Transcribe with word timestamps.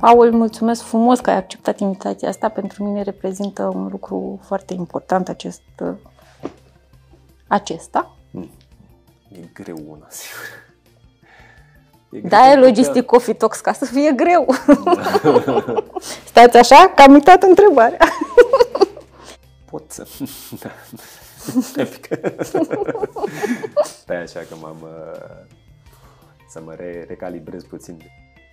Paul, 0.00 0.32
mulțumesc 0.32 0.82
frumos 0.82 1.20
că 1.20 1.30
ai 1.30 1.36
acceptat 1.36 1.78
invitația 1.78 2.28
asta. 2.28 2.48
Pentru 2.48 2.84
mine 2.84 3.02
reprezintă 3.02 3.62
un 3.62 3.88
lucru 3.90 4.40
foarte 4.42 4.74
important 4.74 5.28
acest, 5.28 5.62
acesta. 7.46 8.16
Mm. 8.30 8.50
E 9.32 9.38
greu 9.52 9.78
una, 9.88 10.06
sigur. 10.08 10.44
E 12.10 12.18
greu 12.18 12.28
da, 12.28 12.50
e 12.50 12.56
logistic 12.56 13.04
Coffee 13.04 13.34
Talks 13.34 13.60
ca 13.60 13.72
să 13.72 13.84
fie 13.84 14.12
greu. 14.12 14.46
Da. 14.84 15.84
Stați 16.24 16.56
așa, 16.56 16.92
că 16.96 17.02
am 17.02 17.12
uitat 17.12 17.42
întrebarea. 17.42 18.08
Pot 19.70 19.90
să... 19.90 20.06
Epic. 21.76 22.08
Stai 23.84 24.22
așa 24.22 24.40
că 24.40 24.54
m-am... 24.60 24.76
Uh, 24.82 25.54
să 26.48 26.60
mă 26.64 26.74
re- 26.74 27.04
recalibrez 27.08 27.64
puțin. 27.64 28.02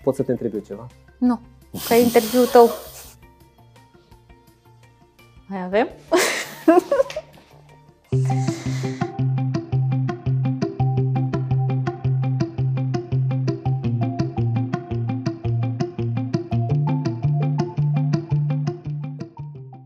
Pot 0.03 0.15
să 0.15 0.23
te 0.23 0.31
întreb 0.31 0.53
eu 0.53 0.59
ceva? 0.59 0.87
Nu, 1.23 1.39
ca 1.87 1.95
interviul 1.95 2.45
tău. 2.45 2.69
Mai 5.47 5.63
avem? 5.63 5.87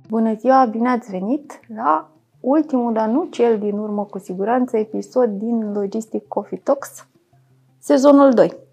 Bună 0.10 0.34
ziua, 0.40 0.66
bine 0.66 0.90
ați 0.90 1.10
venit 1.10 1.60
la 1.76 2.10
ultimul, 2.40 2.94
dar 2.94 3.08
nu 3.08 3.26
cel 3.26 3.60
din 3.60 3.78
urmă 3.78 4.04
cu 4.06 4.18
siguranță, 4.18 4.78
episod 4.78 5.30
din 5.30 5.72
Logistic 5.72 6.28
Coffee 6.28 6.62
Talks, 6.64 7.08
sezonul 7.80 8.34
2 8.34 8.66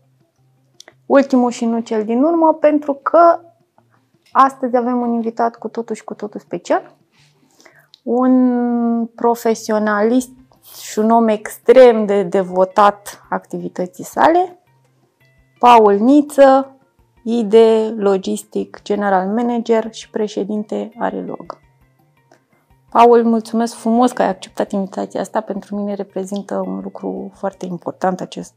ultimul 1.07 1.51
și 1.51 1.65
nu 1.65 1.81
cel 1.81 2.05
din 2.05 2.23
urmă, 2.23 2.55
pentru 2.55 2.95
că 2.95 3.41
astăzi 4.33 4.77
avem 4.77 5.01
un 5.01 5.13
invitat 5.13 5.57
cu 5.57 5.69
totul 5.69 5.95
și 5.95 6.05
cu 6.05 6.15
totul 6.15 6.41
special, 6.41 6.95
un 8.03 9.07
profesionalist 9.07 10.31
și 10.83 10.99
un 10.99 11.11
om 11.11 11.29
extrem 11.29 12.07
de 12.07 12.23
devotat 12.23 13.23
activității 13.31 14.05
sale, 14.05 14.59
Paul 15.59 15.95
Niță, 15.95 16.77
ID 17.23 17.55
Logistic 17.97 18.83
General 18.83 19.29
Manager 19.29 19.93
și 19.93 20.11
președinte 20.11 20.93
Arelog. 20.99 21.59
Paul, 22.91 23.25
mulțumesc 23.25 23.75
frumos 23.75 24.13
că 24.13 24.23
ai 24.23 24.29
acceptat 24.29 24.73
invitația 24.73 25.21
asta. 25.21 25.41
Pentru 25.41 25.77
mine 25.77 25.95
reprezintă 25.95 26.63
un 26.67 26.81
lucru 26.83 27.31
foarte 27.35 27.67
important 27.67 28.21
acest 28.21 28.55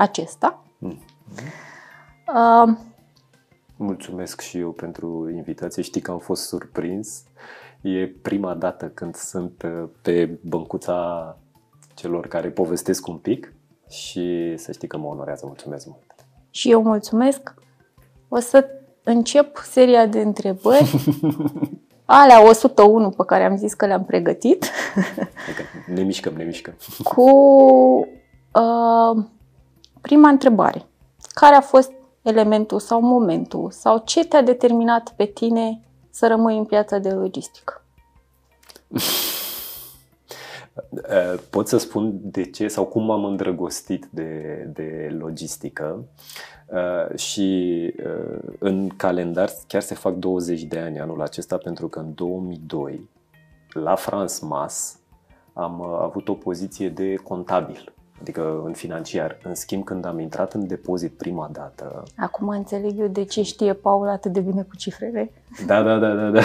acesta. 0.00 0.62
Mm-hmm. 0.86 0.98
Uh, 2.34 2.76
Mulțumesc 3.76 4.40
și 4.40 4.58
eu 4.58 4.70
pentru 4.70 5.30
invitație. 5.34 5.82
Știi 5.82 6.00
că 6.00 6.10
am 6.10 6.18
fost 6.18 6.46
surprins. 6.46 7.22
E 7.80 8.06
prima 8.06 8.54
dată 8.54 8.88
când 8.88 9.14
sunt 9.14 9.62
uh, 9.62 9.88
pe 10.02 10.38
băncuța 10.42 11.36
celor 11.94 12.26
care 12.26 12.48
povestesc 12.48 13.06
un 13.06 13.16
pic 13.16 13.52
și 13.88 14.54
să 14.56 14.72
știi 14.72 14.88
că 14.88 14.96
mă 14.96 15.06
onorează. 15.06 15.46
Mulțumesc 15.46 15.86
mult! 15.86 16.14
Și 16.50 16.70
eu 16.70 16.82
mulțumesc. 16.82 17.54
O 18.28 18.38
să 18.38 18.68
încep 19.04 19.56
seria 19.56 20.06
de 20.06 20.20
întrebări. 20.20 21.04
Alea 22.04 22.48
101 22.48 23.10
pe 23.10 23.22
care 23.26 23.44
am 23.44 23.56
zis 23.56 23.74
că 23.74 23.86
le-am 23.86 24.04
pregătit. 24.04 24.70
Ne 25.94 26.02
mișcăm, 26.02 26.34
ne 26.34 26.44
mișcăm. 26.44 26.74
Cu 27.02 27.30
uh, 28.52 29.24
Prima 30.00 30.28
întrebare. 30.28 30.86
Care 31.34 31.54
a 31.54 31.60
fost 31.60 31.92
elementul 32.22 32.80
sau 32.80 33.00
momentul 33.00 33.70
sau 33.70 34.02
ce 34.04 34.24
te-a 34.24 34.42
determinat 34.42 35.12
pe 35.16 35.24
tine 35.24 35.80
să 36.10 36.26
rămâi 36.26 36.56
în 36.56 36.64
piața 36.64 36.98
de 36.98 37.10
logistică? 37.10 37.84
Pot 41.50 41.68
să 41.68 41.78
spun 41.78 42.18
de 42.22 42.50
ce 42.50 42.68
sau 42.68 42.84
cum 42.84 43.04
m-am 43.04 43.24
îndrăgostit 43.24 44.06
de, 44.10 44.62
de 44.72 45.16
logistică 45.18 46.04
uh, 46.66 47.18
și 47.18 47.92
uh, 48.04 48.38
în 48.58 48.88
calendar 48.88 49.50
chiar 49.66 49.82
se 49.82 49.94
fac 49.94 50.14
20 50.14 50.62
de 50.62 50.78
ani 50.78 51.00
anul 51.00 51.22
acesta 51.22 51.56
pentru 51.56 51.88
că 51.88 51.98
în 51.98 52.14
2002 52.14 53.08
la 53.72 53.94
France 53.94 54.34
Mas 54.44 54.98
am 55.52 55.78
uh, 55.78 55.98
avut 56.00 56.28
o 56.28 56.34
poziție 56.34 56.88
de 56.88 57.14
contabil 57.14 57.92
adică 58.20 58.62
în 58.64 58.72
financiar. 58.72 59.38
În 59.42 59.54
schimb, 59.54 59.84
când 59.84 60.04
am 60.04 60.18
intrat 60.18 60.52
în 60.52 60.66
depozit 60.66 61.12
prima 61.12 61.50
dată... 61.52 62.02
Acum 62.16 62.48
înțeleg 62.48 62.98
eu 62.98 63.06
de 63.06 63.24
ce 63.24 63.42
știe 63.42 63.72
Paul 63.72 64.08
atât 64.08 64.32
de 64.32 64.40
bine 64.40 64.62
cu 64.62 64.76
cifrele. 64.76 65.32
Da, 65.66 65.82
da, 65.82 65.98
da, 65.98 66.14
da, 66.14 66.30
da. 66.30 66.40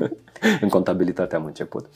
în 0.60 0.68
contabilitate 0.68 1.36
am 1.36 1.44
început. 1.44 1.86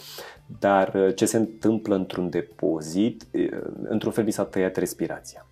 Dar 0.58 0.92
uh, 0.94 1.14
ce 1.14 1.24
se 1.24 1.36
întâmplă 1.36 1.94
într-un 1.94 2.30
depozit, 2.30 3.26
uh, 3.32 3.58
într-un 3.88 4.12
fel 4.12 4.24
mi 4.24 4.30
s-a 4.30 4.44
tăiat 4.44 4.76
respirația. 4.76 5.46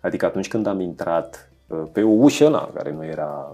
Adică 0.00 0.26
atunci 0.26 0.48
când 0.48 0.66
am 0.66 0.80
intrat 0.80 1.50
uh, 1.66 1.82
pe 1.92 2.02
o 2.02 2.10
ușă 2.10 2.48
na, 2.48 2.70
care 2.74 2.92
nu 2.92 3.04
era 3.04 3.52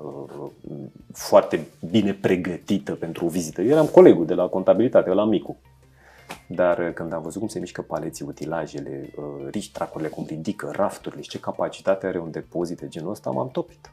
foarte 1.13 1.67
bine 1.91 2.13
pregătită 2.13 2.93
pentru 2.93 3.25
o 3.25 3.29
vizită. 3.29 3.63
Eu 3.63 3.71
eram 3.71 3.87
colegul 3.87 4.27
de 4.27 4.35
la 4.35 4.47
contabilitate, 4.47 5.11
la 5.11 5.25
micu. 5.25 5.57
Dar 6.55 6.79
uh, 6.79 6.93
când 6.93 7.13
am 7.13 7.23
văzut 7.23 7.41
cum 7.41 7.49
se 7.49 7.59
mișcă 7.59 7.83
paleții, 7.83 8.25
utilajele, 8.29 9.11
uh, 9.17 9.49
riștracurile, 9.51 10.09
cum 10.09 10.25
ridică 10.29 10.71
rafturile 10.73 11.23
și 11.23 11.29
ce 11.29 11.41
capacitate 11.41 12.07
are 12.07 12.19
un 12.19 12.31
depozit 12.31 12.79
de 12.81 12.89
genul 12.89 13.11
ăsta, 13.11 13.31
m-am 13.31 13.49
topit. 13.49 13.93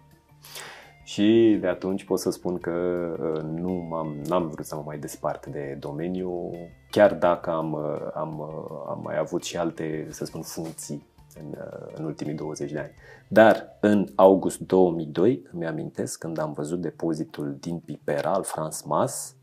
Și 1.03 1.57
de 1.61 1.67
atunci 1.67 2.03
pot 2.03 2.19
să 2.19 2.29
spun 2.29 2.57
că 2.57 2.71
uh, 2.71 3.41
nu 3.41 3.71
m-am, 3.71 4.15
n-am 4.27 4.47
vrut 4.47 4.65
să 4.65 4.75
mă 4.75 4.83
mai 4.85 4.97
despart 4.97 5.45
de 5.45 5.77
domeniu, 5.79 6.51
chiar 6.91 7.13
dacă 7.13 7.49
am, 7.49 7.75
am, 8.13 8.41
am 8.87 8.99
mai 9.03 9.17
avut 9.17 9.43
și 9.43 9.57
alte, 9.57 10.07
să 10.09 10.25
spun, 10.25 10.41
funcții 10.41 11.07
în, 11.39 11.55
în 11.95 12.05
ultimii 12.05 12.33
20 12.33 12.71
de 12.71 12.79
ani. 12.79 12.91
Dar 13.27 13.77
în 13.79 14.07
august 14.15 14.59
2002, 14.59 15.47
îmi 15.53 15.65
amintesc, 15.65 16.19
când 16.19 16.39
am 16.39 16.53
văzut 16.53 16.81
depozitul 16.81 17.57
din 17.59 17.79
Pipera 17.79 18.31
al 18.31 18.43
France 18.43 18.83
Mas, 18.85 19.35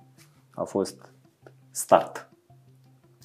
a 0.51 0.65
fost 0.65 1.13
start. 1.71 2.31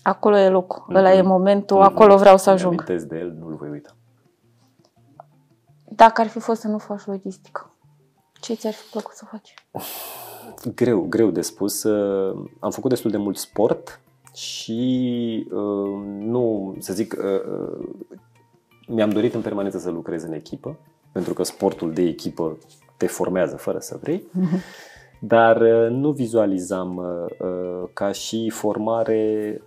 Acolo 0.03 0.37
e 0.37 0.49
locul, 0.49 0.83
mm-hmm. 0.83 0.95
ăla 0.95 1.13
e 1.13 1.21
momentul, 1.21 1.77
mm-hmm. 1.77 1.85
acolo 1.85 2.17
vreau 2.17 2.37
să 2.37 2.49
ajung. 2.49 2.83
Îmi 2.87 2.99
de 2.99 3.17
el, 3.17 3.35
nu-l 3.39 3.55
voi 3.55 3.69
uita. 3.69 3.95
Dacă 5.89 6.21
ar 6.21 6.27
fi 6.27 6.39
fost 6.39 6.61
să 6.61 6.67
nu 6.67 6.77
faci 6.77 7.05
logistică, 7.05 7.75
ce 8.39 8.53
ți-ar 8.53 8.73
fi 8.73 8.89
plăcut 8.91 9.13
să 9.13 9.25
faci? 9.25 9.53
Greu, 10.75 11.01
greu 11.01 11.29
de 11.29 11.41
spus. 11.41 11.83
Uh, 11.83 12.49
am 12.59 12.71
făcut 12.71 12.89
destul 12.89 13.11
de 13.11 13.17
mult 13.17 13.37
sport 13.37 13.99
și 14.33 15.47
uh, 15.51 16.03
nu, 16.19 16.75
să 16.79 16.93
zic, 16.93 17.15
uh, 17.17 17.85
mi-am 18.87 19.09
dorit 19.09 19.33
în 19.33 19.41
permanență 19.41 19.77
să 19.77 19.89
lucrez 19.89 20.23
în 20.23 20.33
echipă, 20.33 20.77
pentru 21.11 21.33
că 21.33 21.43
sportul 21.43 21.93
de 21.93 22.01
echipă 22.01 22.57
te 22.97 23.07
formează 23.07 23.55
fără 23.55 23.79
să 23.79 23.97
vrei. 24.01 24.19
Mm-hmm 24.19 24.59
dar 25.23 25.61
uh, 25.61 25.89
nu 25.89 26.11
vizualizam 26.11 26.97
uh, 26.97 27.47
uh, 27.47 27.89
ca 27.93 28.11
și 28.11 28.49
formare 28.49 29.61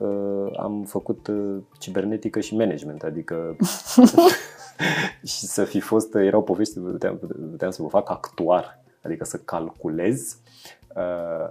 am 0.56 0.84
făcut 0.86 1.30
cibernetică 1.78 2.40
și 2.40 2.56
management, 2.56 3.02
adică 3.02 3.56
și 5.30 5.46
să 5.46 5.64
fi 5.64 5.80
fost, 5.80 6.14
erau 6.14 6.42
povești, 6.42 6.78
puteam, 6.78 7.20
puteam 7.50 7.70
să 7.70 7.82
vă 7.82 7.88
fac 7.88 8.10
actuar, 8.10 8.82
adică 9.02 9.24
să 9.24 9.36
calculez 9.44 10.38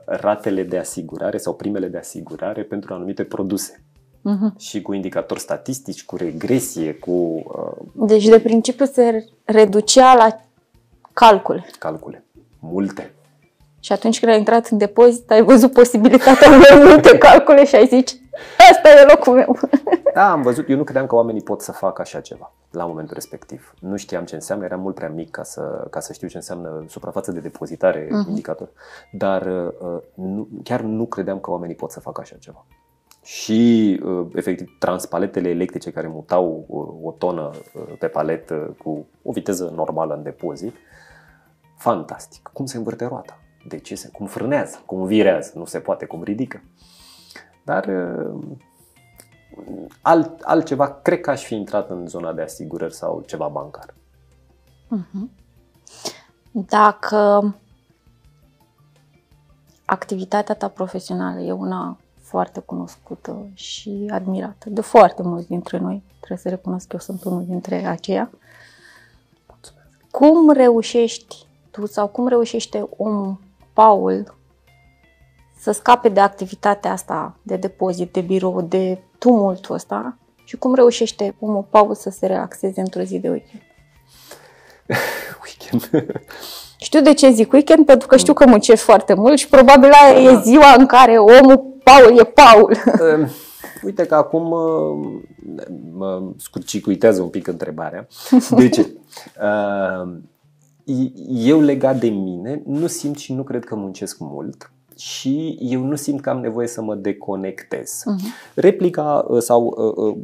ratele 0.06 0.64
de 0.64 0.78
asigurare 0.78 1.38
sau 1.38 1.53
primele 1.53 1.88
de 1.88 1.97
asigurare 1.97 2.64
pentru 2.64 2.94
anumite 2.94 3.24
produse. 3.24 3.84
Uh-huh. 4.20 4.58
Și 4.58 4.81
cu 4.81 4.94
indicatori 4.94 5.40
statistici, 5.40 6.06
cu 6.06 6.16
regresie, 6.16 6.94
cu. 6.94 7.44
Deci, 7.94 8.28
de 8.28 8.40
principiu, 8.40 8.85
se 8.85 9.26
reducea 9.44 10.16
la 10.16 10.41
calcule. 11.14 11.66
Calcule. 11.79 12.23
Multe. 12.59 13.14
Și 13.84 13.91
atunci 13.91 14.20
când 14.20 14.32
ai 14.32 14.38
intrat 14.38 14.68
în 14.68 14.78
depozit, 14.78 15.32
ai 15.32 15.41
văzut 15.41 15.74
posibilitatea 15.74 16.52
unei 16.52 16.84
multe 16.88 17.18
calcule 17.18 17.66
și 17.66 17.76
ai 17.76 17.88
zis, 17.88 18.20
asta 18.72 18.90
e 18.90 19.06
locul 19.09 19.34
meu. 19.34 19.58
Da, 20.14 20.32
am 20.32 20.41
văzut, 20.41 20.70
eu 20.70 20.78
nu 20.78 20.84
credeam 20.84 21.08
că 21.08 21.16
oamenii 21.16 21.41
pot 21.41 21.62
să 21.62 21.72
facă 21.72 22.02
așa 22.02 22.20
ceva 22.20 22.53
la 22.72 22.85
momentul 22.85 23.14
respectiv. 23.14 23.74
Nu 23.80 23.96
știam 23.96 24.26
ce 24.26 24.35
înseamnă, 24.35 24.66
eram 24.66 24.80
mult 24.80 24.96
prea 24.96 25.09
mic 25.09 25.32
ca 25.32 25.44
să, 25.44 25.88
ca 25.90 26.00
să 26.00 26.14
știu 26.14 26.28
ce 26.28 26.35
înseamnă 26.38 26.85
suprafață 26.88 27.32
de 27.32 27.40
depozitare, 27.40 28.06
uh-huh. 28.06 28.28
indicator. 28.28 28.70
Dar 29.12 29.41
uh, 29.41 30.02
nu, 30.14 30.47
chiar 30.64 30.82
nu 30.82 31.06
credeam 31.06 31.40
că 31.40 31.52
oamenii 31.52 31.76
pot 31.76 31.91
să 31.91 32.00
facă 32.00 32.22
așa 32.22 32.36
ceva. 32.40 32.66
Și, 33.24 34.00
uh, 34.03 34.28
efectiv, 34.36 34.76
transpaletele 34.79 35.50
electrice 35.50 35.91
care 35.91 36.08
mutau 36.08 36.66
uh, 36.68 37.08
o 37.08 37.12
tonă 37.12 37.52
uh, 37.53 37.82
pe 38.00 38.08
paletă 38.08 38.76
cu 38.84 39.06
o 39.24 39.32
viteză 39.32 39.72
normală 39.76 40.14
în 40.14 40.24
depozit, 40.24 40.76
fantastic. 41.78 42.50
Cum 42.53 42.66
se 42.66 42.78
învârte 42.78 43.06
roata? 43.06 43.38
De 43.68 43.80
ce 43.80 43.96
se, 43.96 44.10
cum 44.10 44.26
frânează, 44.26 44.82
cum 44.86 45.06
virează, 45.06 45.52
nu 45.56 45.66
se 45.66 45.80
poate, 45.80 46.06
cum 46.06 46.24
ridică. 46.24 46.62
Dar 47.64 47.86
uh, 47.86 48.58
alt, 50.02 50.42
altceva, 50.42 50.94
cred 51.02 51.22
că 51.22 51.30
aș 51.30 51.44
fi 51.44 51.56
intrat 51.56 51.90
în 51.90 52.08
zona 52.08 52.34
de 52.34 52.42
asigurări 52.42 52.94
sau 52.94 53.24
ceva 53.28 53.48
bancar. 53.48 53.94
Uh-huh. 54.98 55.42
Dacă 56.52 57.56
activitatea 59.86 60.56
ta 60.56 60.68
profesională 60.68 61.40
e 61.40 61.52
una 61.52 61.98
foarte 62.22 62.60
cunoscută 62.60 63.48
și 63.54 64.10
admirată 64.10 64.70
de 64.70 64.82
foarte 64.82 65.22
mulți 65.24 65.48
dintre 65.48 65.78
noi, 65.78 66.04
trebuie 66.18 66.38
să 66.38 66.50
recunosc 66.50 66.88
că 66.88 66.94
eu 66.94 67.00
sunt 67.00 67.24
unul 67.24 67.46
dintre 67.46 67.86
aceia, 67.86 68.30
cum 70.12 70.52
reușești 70.52 71.46
tu 71.72 71.86
sau 71.86 72.08
cum 72.08 72.28
reușește 72.28 72.88
omul 72.98 73.38
Paul 73.73 74.35
să 75.59 75.72
scape 75.72 76.09
de 76.09 76.20
activitatea 76.20 76.91
asta 76.91 77.37
de 77.41 77.55
depozit, 77.55 78.14
de 78.14 78.22
birou, 78.22 78.61
de 78.61 78.97
tumultul 79.17 79.75
ăsta 79.75 80.17
și 80.43 80.58
cum 80.58 80.73
reușește 80.73 81.35
omul 81.40 81.67
Paul 81.70 81.96
să 81.96 82.09
se 82.09 82.25
relaxeze 82.25 82.81
într-o 82.81 83.02
zi 83.02 83.20
de 83.20 83.29
weekend? 83.29 83.61
weekend. 85.43 86.11
Știu 86.78 87.02
de 87.02 87.14
ce 87.14 87.31
zic 87.31 87.52
weekend, 87.52 87.85
pentru 87.85 88.08
că 88.08 88.17
știu 88.17 88.34
că 88.34 88.46
muncești 88.46 88.85
foarte 88.85 89.14
mult 89.14 89.37
și 89.37 89.49
probabil 89.49 89.90
aia 89.91 90.31
e 90.31 90.41
ziua 90.41 90.76
în 90.78 90.85
care 90.85 91.17
omul 91.17 91.79
Paul 91.84 92.17
e 92.19 92.23
Paul. 92.23 92.78
Uite 93.84 94.05
că 94.05 94.16
acum 94.16 94.47
mă 95.93 96.22
scurcicuitează 96.37 97.22
un 97.22 97.29
pic 97.29 97.47
întrebarea. 97.47 98.08
De 98.49 98.69
ce? 98.69 98.87
Eu 101.28 101.59
legat 101.59 102.00
de 102.00 102.09
mine 102.09 102.62
nu 102.66 102.88
simt 102.88 103.18
și 103.18 103.34
nu 103.34 103.44
cred 103.44 103.64
că 103.64 103.76
muncesc 103.76 104.20
mult 104.20 104.72
și 104.97 105.58
eu 105.62 105.82
nu 105.82 105.96
simt 105.96 106.22
că 106.22 106.30
am 106.30 106.40
nevoie 106.40 106.68
să 106.68 106.82
mă 106.82 106.96
deconectez. 106.96 108.03
Uh-huh. 108.06 108.53
Replica 108.56 109.26
uh, 109.28 109.41
sau 109.41 109.66
uh, 109.78 110.16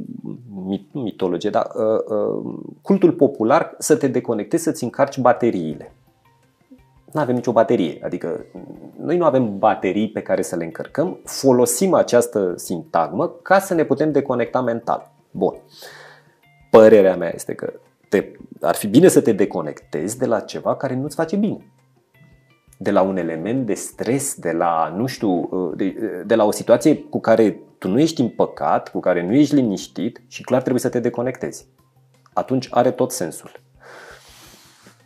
uh, 0.68 0.80
mitologie, 0.92 1.50
dar 1.50 1.68
uh, 1.76 2.18
uh, 2.18 2.54
cultul 2.82 3.12
popular 3.12 3.76
să 3.78 3.96
te 3.96 4.08
deconectezi, 4.08 4.64
să-ți 4.64 4.84
încarci 4.84 5.20
bateriile. 5.20 5.94
Nu 7.12 7.20
avem 7.20 7.36
nicio 7.36 7.52
baterie, 7.52 8.00
adică 8.04 8.46
noi 9.00 9.18
nu 9.18 9.26
avem 9.26 9.58
baterii 9.58 10.10
pe 10.10 10.22
care 10.22 10.42
să 10.42 10.56
le 10.56 10.64
încărcăm, 10.64 11.20
folosim 11.24 11.94
această 11.94 12.54
sintagmă 12.58 13.30
ca 13.42 13.60
să 13.60 13.74
ne 13.74 13.84
putem 13.84 14.12
deconecta 14.12 14.62
mental. 14.62 15.12
Bun. 15.32 15.56
Părerea 16.72 17.16
mea 17.16 17.32
este 17.34 17.54
că 17.54 17.74
te, 18.10 18.32
ar 18.62 18.76
fi 18.76 18.88
bine 18.88 19.08
să 19.08 19.22
te 19.22 19.32
deconectezi 19.32 20.18
de 20.18 20.26
la 20.26 20.40
ceva 20.40 20.76
care 20.76 20.96
nu-ți 20.96 21.16
face 21.16 21.36
bine 21.36 21.66
de 22.82 22.92
la 22.92 23.02
un 23.02 23.18
element 23.18 23.66
de 23.66 23.74
stres, 23.74 24.36
de 24.36 24.52
la, 24.52 24.94
nu 24.96 25.06
știu, 25.06 25.50
de, 25.76 25.96
de 26.26 26.36
la 26.36 26.46
o 26.46 26.52
situație 26.52 26.98
cu 26.98 27.20
care 27.20 27.60
tu 27.78 27.88
nu 27.88 28.00
ești 28.00 28.22
împăcat, 28.22 28.90
cu 28.90 29.00
care 29.00 29.26
nu 29.26 29.34
ești 29.34 29.56
liniștit 29.56 30.22
și 30.28 30.44
clar 30.44 30.60
trebuie 30.60 30.82
să 30.82 30.90
te 30.90 31.00
deconectezi. 31.00 31.68
Atunci 32.34 32.68
are 32.72 32.92
tot 32.92 33.12
sensul. 33.12 33.52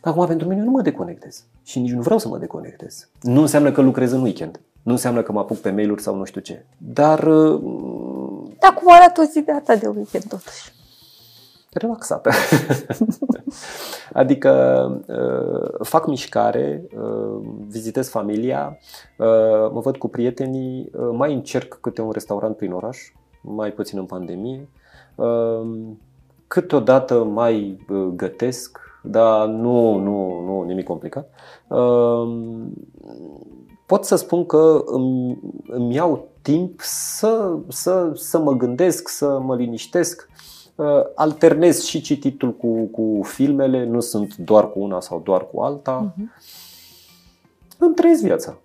Acum, 0.02 0.26
pentru 0.26 0.48
mine, 0.48 0.62
nu 0.62 0.72
mă 0.72 0.82
deconectez 0.82 1.46
și 1.64 1.80
nici 1.80 1.92
nu 1.92 2.02
vreau 2.02 2.20
să 2.20 2.28
mă 2.28 2.38
deconectez. 2.38 3.10
Nu 3.22 3.42
înseamnă 3.42 3.72
că 3.72 3.82
lucrez 3.82 4.12
în 4.12 4.22
weekend. 4.22 4.60
Nu 4.84 4.92
înseamnă 4.92 5.22
că 5.22 5.32
mă 5.32 5.40
apuc 5.40 5.58
pe 5.58 5.72
mail-uri 5.72 6.02
sau 6.02 6.16
nu 6.16 6.24
știu 6.24 6.42
ce. 6.42 6.66
Dar... 6.78 7.20
Dar 8.60 8.74
cum 8.74 8.94
arată 8.94 9.22
o 9.22 9.24
zi 9.24 9.42
de 9.42 9.76
de 9.80 9.88
weekend 9.88 10.28
totuși? 10.28 10.72
Relaxată. 11.80 12.30
adică 14.14 14.52
uh, 15.08 15.86
fac 15.86 16.08
mișcare, 16.08 16.88
uh, 16.98 17.46
vizitez 17.68 18.10
familia, 18.10 18.78
uh, 19.18 19.72
mă 19.72 19.80
văd 19.84 19.98
cu 19.98 20.08
prietenii, 20.08 20.92
mai 21.12 21.34
încerc 21.34 21.78
câte 21.82 22.02
un 22.02 22.12
restaurant 22.12 22.56
prin 22.56 22.72
oraș, 22.72 22.98
mai 23.42 23.72
puțin 23.72 23.98
în 23.98 24.06
pandemie. 24.06 24.70
Câteodată 26.48 27.24
mai 27.24 27.86
gătesc, 28.16 28.80
dar 29.04 29.48
nu, 29.48 29.98
nu, 29.98 30.42
nu 30.46 30.62
nimic 30.62 30.86
complicat. 30.86 31.30
Pot 33.86 34.06
să 34.06 34.16
spun 34.16 34.46
că 34.46 34.84
îmi, 34.86 35.40
îmi 35.68 35.96
iau 35.96 36.28
timp 36.42 36.80
să, 36.82 37.58
să, 37.68 38.12
să 38.14 38.40
mă 38.40 38.52
gândesc, 38.52 39.08
să 39.08 39.40
mă 39.40 39.56
liniștesc 39.56 40.28
Uh, 40.28 40.53
alternez 41.16 41.84
și 41.84 42.02
cititul 42.02 42.54
cu, 42.54 42.84
cu 42.84 43.20
filmele, 43.24 43.86
nu 43.86 44.00
sunt 44.00 44.36
doar 44.36 44.72
cu 44.72 44.80
una 44.80 45.00
sau 45.00 45.20
doar 45.20 45.48
cu 45.50 45.62
alta. 45.62 46.14
Uh-huh. 46.14 46.24
Îmi 47.78 47.96
trăiesc 47.96 48.22
viața. 48.22 48.58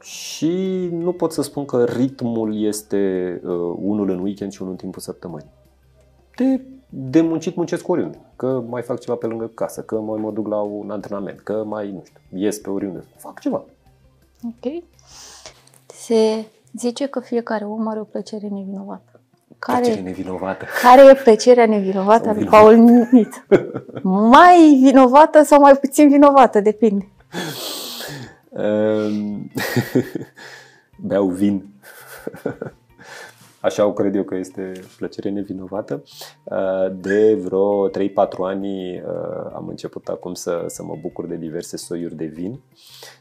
Și 0.00 0.88
nu 0.92 1.12
pot 1.12 1.32
să 1.32 1.42
spun 1.42 1.64
că 1.64 1.84
ritmul 1.84 2.62
este 2.62 3.40
uh, 3.44 3.76
unul 3.82 4.10
în 4.10 4.18
weekend 4.18 4.52
și 4.52 4.60
unul 4.62 4.72
în 4.72 4.78
timpul 4.78 5.00
săptămânii. 5.00 5.50
De, 6.36 6.60
de 6.88 7.20
muncit 7.20 7.56
muncesc 7.56 7.88
oriunde. 7.88 8.18
Că 8.36 8.62
mai 8.68 8.82
fac 8.82 9.00
ceva 9.00 9.16
pe 9.16 9.26
lângă 9.26 9.46
casă, 9.46 9.82
că 9.82 10.00
mai 10.00 10.20
mă 10.20 10.30
duc 10.30 10.46
la 10.46 10.60
un 10.60 10.90
antrenament, 10.90 11.40
că 11.40 11.64
mai, 11.66 11.90
nu 11.90 12.02
știu, 12.04 12.38
ies 12.38 12.58
pe 12.58 12.70
oriunde. 12.70 13.04
Fac 13.16 13.40
ceva. 13.40 13.64
Ok. 14.44 14.82
Se 15.86 16.44
zice 16.72 17.06
că 17.06 17.20
fiecare 17.20 17.64
om 17.64 17.88
are 17.88 18.00
o 18.00 18.04
plăcere 18.04 18.48
nevinovată. 18.48 19.13
Care, 19.64 19.80
plăcere 19.80 20.00
nevinovată. 20.00 20.64
Care 20.82 21.10
e 21.10 21.14
plăcerea 21.22 21.66
nevinovată 21.66 22.28
a 22.28 22.32
lui 22.32 22.44
Paul 22.44 22.74
Niță? 23.10 23.46
mai 24.02 24.80
vinovată 24.82 25.42
sau 25.42 25.60
mai 25.60 25.72
puțin 25.72 26.08
vinovată, 26.08 26.60
depinde. 26.60 27.08
Um, 28.48 29.50
beau 31.08 31.26
vin. 31.26 31.64
Așa 33.60 33.86
o 33.86 33.92
cred 33.92 34.14
eu 34.14 34.22
că 34.22 34.34
este 34.34 34.72
plăcere 34.96 35.30
nevinovată. 35.30 36.02
Uh, 36.44 36.92
de 37.00 37.34
vreo 37.34 37.88
3-4 37.88 37.92
ani 38.38 39.00
uh, 39.00 39.52
am 39.54 39.66
început 39.68 40.08
acum 40.08 40.34
să, 40.34 40.64
să 40.66 40.82
mă 40.82 40.96
bucur 41.00 41.26
de 41.26 41.36
diverse 41.36 41.76
soiuri 41.76 42.16
de 42.16 42.24
vin 42.24 42.60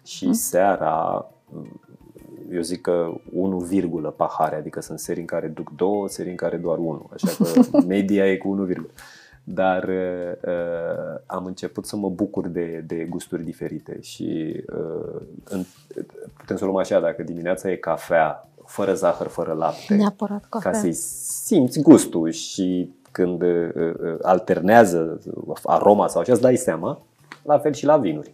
și 0.05 0.23
hmm. 0.23 0.33
seara 0.33 1.27
eu 2.53 2.61
zic 2.61 2.81
că 2.81 3.13
1, 3.33 3.67
pahare, 4.15 4.55
adică 4.55 4.81
sunt 4.81 4.99
serii 4.99 5.21
în 5.21 5.27
care 5.27 5.47
duc 5.47 5.71
2, 5.75 6.09
serii 6.09 6.31
în 6.31 6.37
care 6.37 6.57
doar 6.57 6.77
1, 6.77 7.09
așa 7.13 7.27
că 7.37 7.61
media 7.87 8.31
e 8.31 8.37
cu 8.37 8.49
1, 8.49 8.67
dar 9.43 9.83
uh, 9.83 11.19
am 11.25 11.45
început 11.45 11.85
să 11.85 11.95
mă 11.95 12.09
bucur 12.09 12.47
de, 12.47 12.83
de 12.87 13.05
gusturi 13.09 13.43
diferite 13.43 13.97
și 14.01 14.63
uh, 14.73 15.21
în, 15.43 15.63
putem 16.37 16.57
să 16.57 16.65
luăm 16.65 16.77
așa, 16.77 16.99
dacă 16.99 17.23
dimineața 17.23 17.71
e 17.71 17.75
cafea, 17.75 18.47
fără 18.65 18.93
zahăr, 18.93 19.27
fără 19.27 19.53
lapte, 19.53 19.95
Neapărat 19.95 20.45
cafea. 20.49 20.71
ca 20.71 20.77
să-i 20.77 20.93
simți 20.93 21.81
gustul 21.81 22.29
și 22.29 22.93
când 23.11 23.41
uh, 23.41 23.69
uh 23.75 24.17
alternează 24.21 25.19
aroma 25.63 26.07
sau 26.07 26.21
așa, 26.21 26.31
îți 26.31 26.41
dai 26.41 26.55
seama, 26.55 27.01
la 27.43 27.59
fel 27.59 27.73
și 27.73 27.85
la 27.85 27.97
vinuri. 27.97 28.33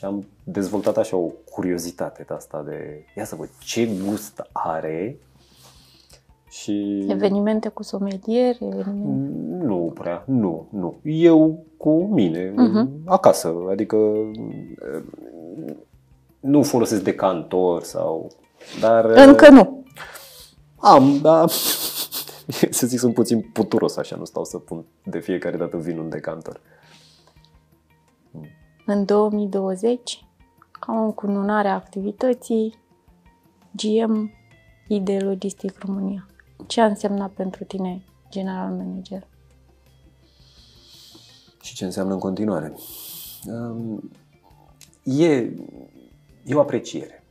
Și 0.00 0.06
am 0.06 0.26
dezvoltat 0.44 0.96
așa 0.96 1.16
o 1.16 1.30
curiozitate 1.50 2.24
de 2.28 2.34
asta 2.34 2.62
de 2.66 3.04
ia 3.16 3.24
să 3.24 3.34
văd 3.34 3.48
ce 3.58 3.88
gust 4.04 4.42
are 4.52 5.18
și... 6.50 7.06
Evenimente 7.08 7.68
cu 7.68 7.82
somelier? 7.82 8.56
Evenimente... 8.60 9.64
Nu 9.64 9.92
prea, 9.94 10.22
nu, 10.26 10.68
nu. 10.70 11.00
Eu 11.02 11.64
cu 11.76 12.04
mine, 12.04 12.50
uh-huh. 12.52 13.04
acasă, 13.04 13.54
adică 13.70 13.96
nu 16.40 16.62
folosesc 16.62 17.02
decantor 17.02 17.82
sau... 17.82 18.30
Dar... 18.80 19.04
Încă 19.04 19.50
nu. 19.50 19.84
Am, 20.76 21.18
dar 21.22 21.48
să 22.78 22.86
zic, 22.86 22.98
sunt 22.98 23.14
puțin 23.14 23.40
puturos 23.52 23.96
așa, 23.96 24.16
nu 24.16 24.24
stau 24.24 24.44
să 24.44 24.58
pun 24.58 24.84
de 25.04 25.18
fiecare 25.18 25.56
dată 25.56 25.76
vin 25.76 25.98
un 25.98 26.08
decantor 26.08 26.60
în 28.90 29.04
2020, 29.04 30.24
ca 30.70 30.92
o 30.92 31.04
încununare 31.04 31.68
a 31.68 31.74
activității, 31.74 32.74
GM 33.76 34.32
ID 34.88 35.08
Logistic 35.22 35.78
România. 35.78 36.26
Ce 36.66 36.80
a 36.80 36.86
însemnat 36.86 37.30
pentru 37.30 37.64
tine 37.64 38.02
general 38.30 38.70
manager? 38.70 39.26
Și 41.62 41.74
ce 41.74 41.84
înseamnă 41.84 42.12
în 42.12 42.18
continuare? 42.18 42.74
E, 45.02 45.30
e 46.44 46.54
o 46.54 46.60
apreciere. 46.60 47.24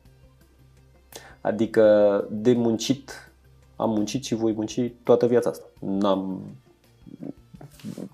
Adică 1.41 2.25
de 2.31 2.53
muncit, 2.53 3.31
am 3.75 3.89
muncit 3.89 4.23
și 4.23 4.35
voi 4.35 4.53
munci 4.53 4.91
toată 5.03 5.27
viața 5.27 5.49
asta. 5.49 5.65
N-am 5.79 6.41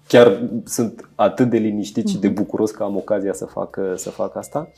chiar 0.07 0.49
sunt 0.65 1.09
atât 1.15 1.49
de 1.49 1.57
liniștit 1.57 2.07
și 2.07 2.17
de 2.17 2.27
mhm. 2.27 2.35
bucuros 2.35 2.71
că 2.71 2.83
am 2.83 2.95
ocazia 2.95 3.33
să 3.33 3.45
fac, 3.45 3.79
să 3.95 4.09
fac 4.09 4.35
asta. 4.35 4.69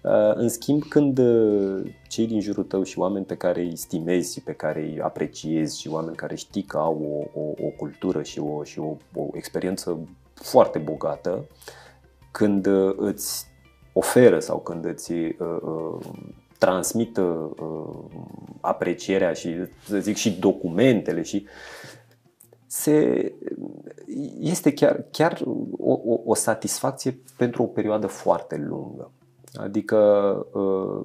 Uh, 0.00 0.34
în 0.34 0.48
schimb, 0.48 0.82
când 0.88 1.18
uh, 1.18 1.90
cei 2.08 2.26
din 2.26 2.40
jurul 2.40 2.64
tău 2.64 2.82
și 2.82 2.98
oameni 2.98 3.24
pe 3.24 3.36
care 3.36 3.60
îi 3.60 3.76
stimezi 3.76 4.32
și 4.32 4.40
pe 4.40 4.52
care 4.52 4.80
îi 4.80 5.00
apreciezi 5.00 5.80
și 5.80 5.88
oameni 5.88 6.16
care 6.16 6.34
știi 6.34 6.62
că 6.62 6.76
au 6.76 7.26
o, 7.34 7.40
o, 7.40 7.66
o 7.66 7.68
cultură 7.76 8.22
și, 8.22 8.38
o, 8.38 8.64
și 8.64 8.78
o, 8.78 8.96
o 9.14 9.26
experiență 9.32 9.98
foarte 10.34 10.78
bogată, 10.78 11.46
când 12.30 12.66
uh, 12.66 12.94
îți 12.96 13.46
oferă 13.92 14.38
sau 14.38 14.58
când 14.58 14.84
îți 14.84 15.12
uh, 15.12 15.32
uh, 15.38 16.06
transmit 16.58 17.16
uh, 17.16 17.50
aprecierea 18.60 19.32
și, 19.32 19.54
să 19.86 19.98
zic, 19.98 20.16
și 20.16 20.30
documentele 20.30 21.22
și 21.22 21.46
se, 22.74 23.32
este 24.40 24.72
chiar, 24.72 25.04
chiar 25.10 25.42
o, 25.76 25.92
o, 25.92 26.20
o 26.24 26.34
satisfacție 26.34 27.18
pentru 27.36 27.62
o 27.62 27.66
perioadă 27.66 28.06
foarte 28.06 28.56
lungă. 28.56 29.10
Adică 29.54 29.96
uh, 30.52 31.04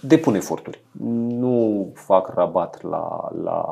depun 0.00 0.34
eforturi. 0.34 0.84
Nu 1.28 1.90
fac 1.94 2.34
rabat 2.34 2.82
la, 2.82 3.30
la 3.42 3.62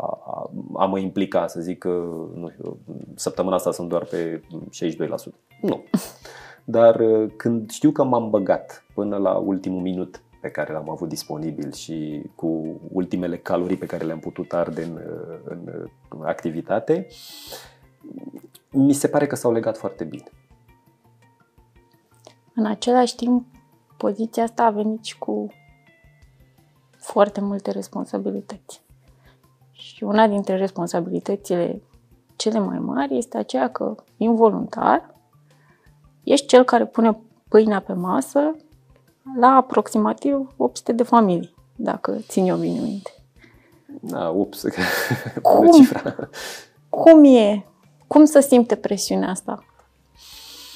a 0.76 0.84
mă 0.84 0.98
implica, 0.98 1.46
să 1.46 1.60
zic 1.60 1.78
că 1.78 1.88
nu 2.34 2.48
știu, 2.50 2.78
săptămâna 3.14 3.54
asta 3.54 3.70
sunt 3.72 3.88
doar 3.88 4.04
pe 4.04 4.40
62%. 4.40 5.08
Nu. 5.60 5.84
Dar 6.64 7.00
uh, 7.00 7.30
când 7.36 7.70
știu 7.70 7.90
că 7.90 8.04
m-am 8.04 8.30
băgat 8.30 8.84
până 8.94 9.16
la 9.16 9.32
ultimul 9.32 9.80
minut 9.80 10.22
pe 10.42 10.50
care 10.50 10.72
l-am 10.72 10.90
avut 10.90 11.08
disponibil 11.08 11.72
și 11.72 12.22
cu 12.34 12.80
ultimele 12.92 13.38
calorii 13.38 13.76
pe 13.76 13.86
care 13.86 14.04
le-am 14.04 14.18
putut 14.18 14.52
arde 14.52 14.82
în, 14.82 15.00
în, 15.44 15.88
în 16.08 16.24
activitate, 16.24 17.06
mi 18.70 18.92
se 18.92 19.08
pare 19.08 19.26
că 19.26 19.34
s-au 19.34 19.52
legat 19.52 19.76
foarte 19.76 20.04
bine. 20.04 20.24
În 22.54 22.66
același 22.66 23.16
timp, 23.16 23.46
poziția 23.96 24.42
asta 24.42 24.64
a 24.64 24.70
venit 24.70 25.04
și 25.04 25.18
cu 25.18 25.46
foarte 26.96 27.40
multe 27.40 27.70
responsabilități. 27.70 28.82
Și 29.72 30.04
una 30.04 30.26
dintre 30.26 30.56
responsabilitățile 30.56 31.82
cele 32.36 32.58
mai 32.58 32.78
mari 32.78 33.16
este 33.16 33.36
aceea 33.36 33.70
că, 33.70 33.94
involuntar, 34.16 35.14
ești 36.22 36.46
cel 36.46 36.64
care 36.64 36.86
pune 36.86 37.18
pâinea 37.48 37.80
pe 37.80 37.92
masă 37.92 38.56
la 39.38 39.46
aproximativ 39.46 40.54
800 40.56 40.92
de 40.92 41.02
familii, 41.02 41.54
dacă 41.76 42.18
țin 42.28 42.46
eu 42.46 42.56
bine 42.56 42.80
minte. 42.80 43.10
Da, 44.00 44.28
ups, 44.28 44.64
cum, 45.42 45.70
cifra. 45.72 46.14
cum 46.88 47.24
e? 47.24 47.64
Cum 48.06 48.24
să 48.24 48.40
simte 48.40 48.76
presiunea 48.76 49.28
asta? 49.28 49.64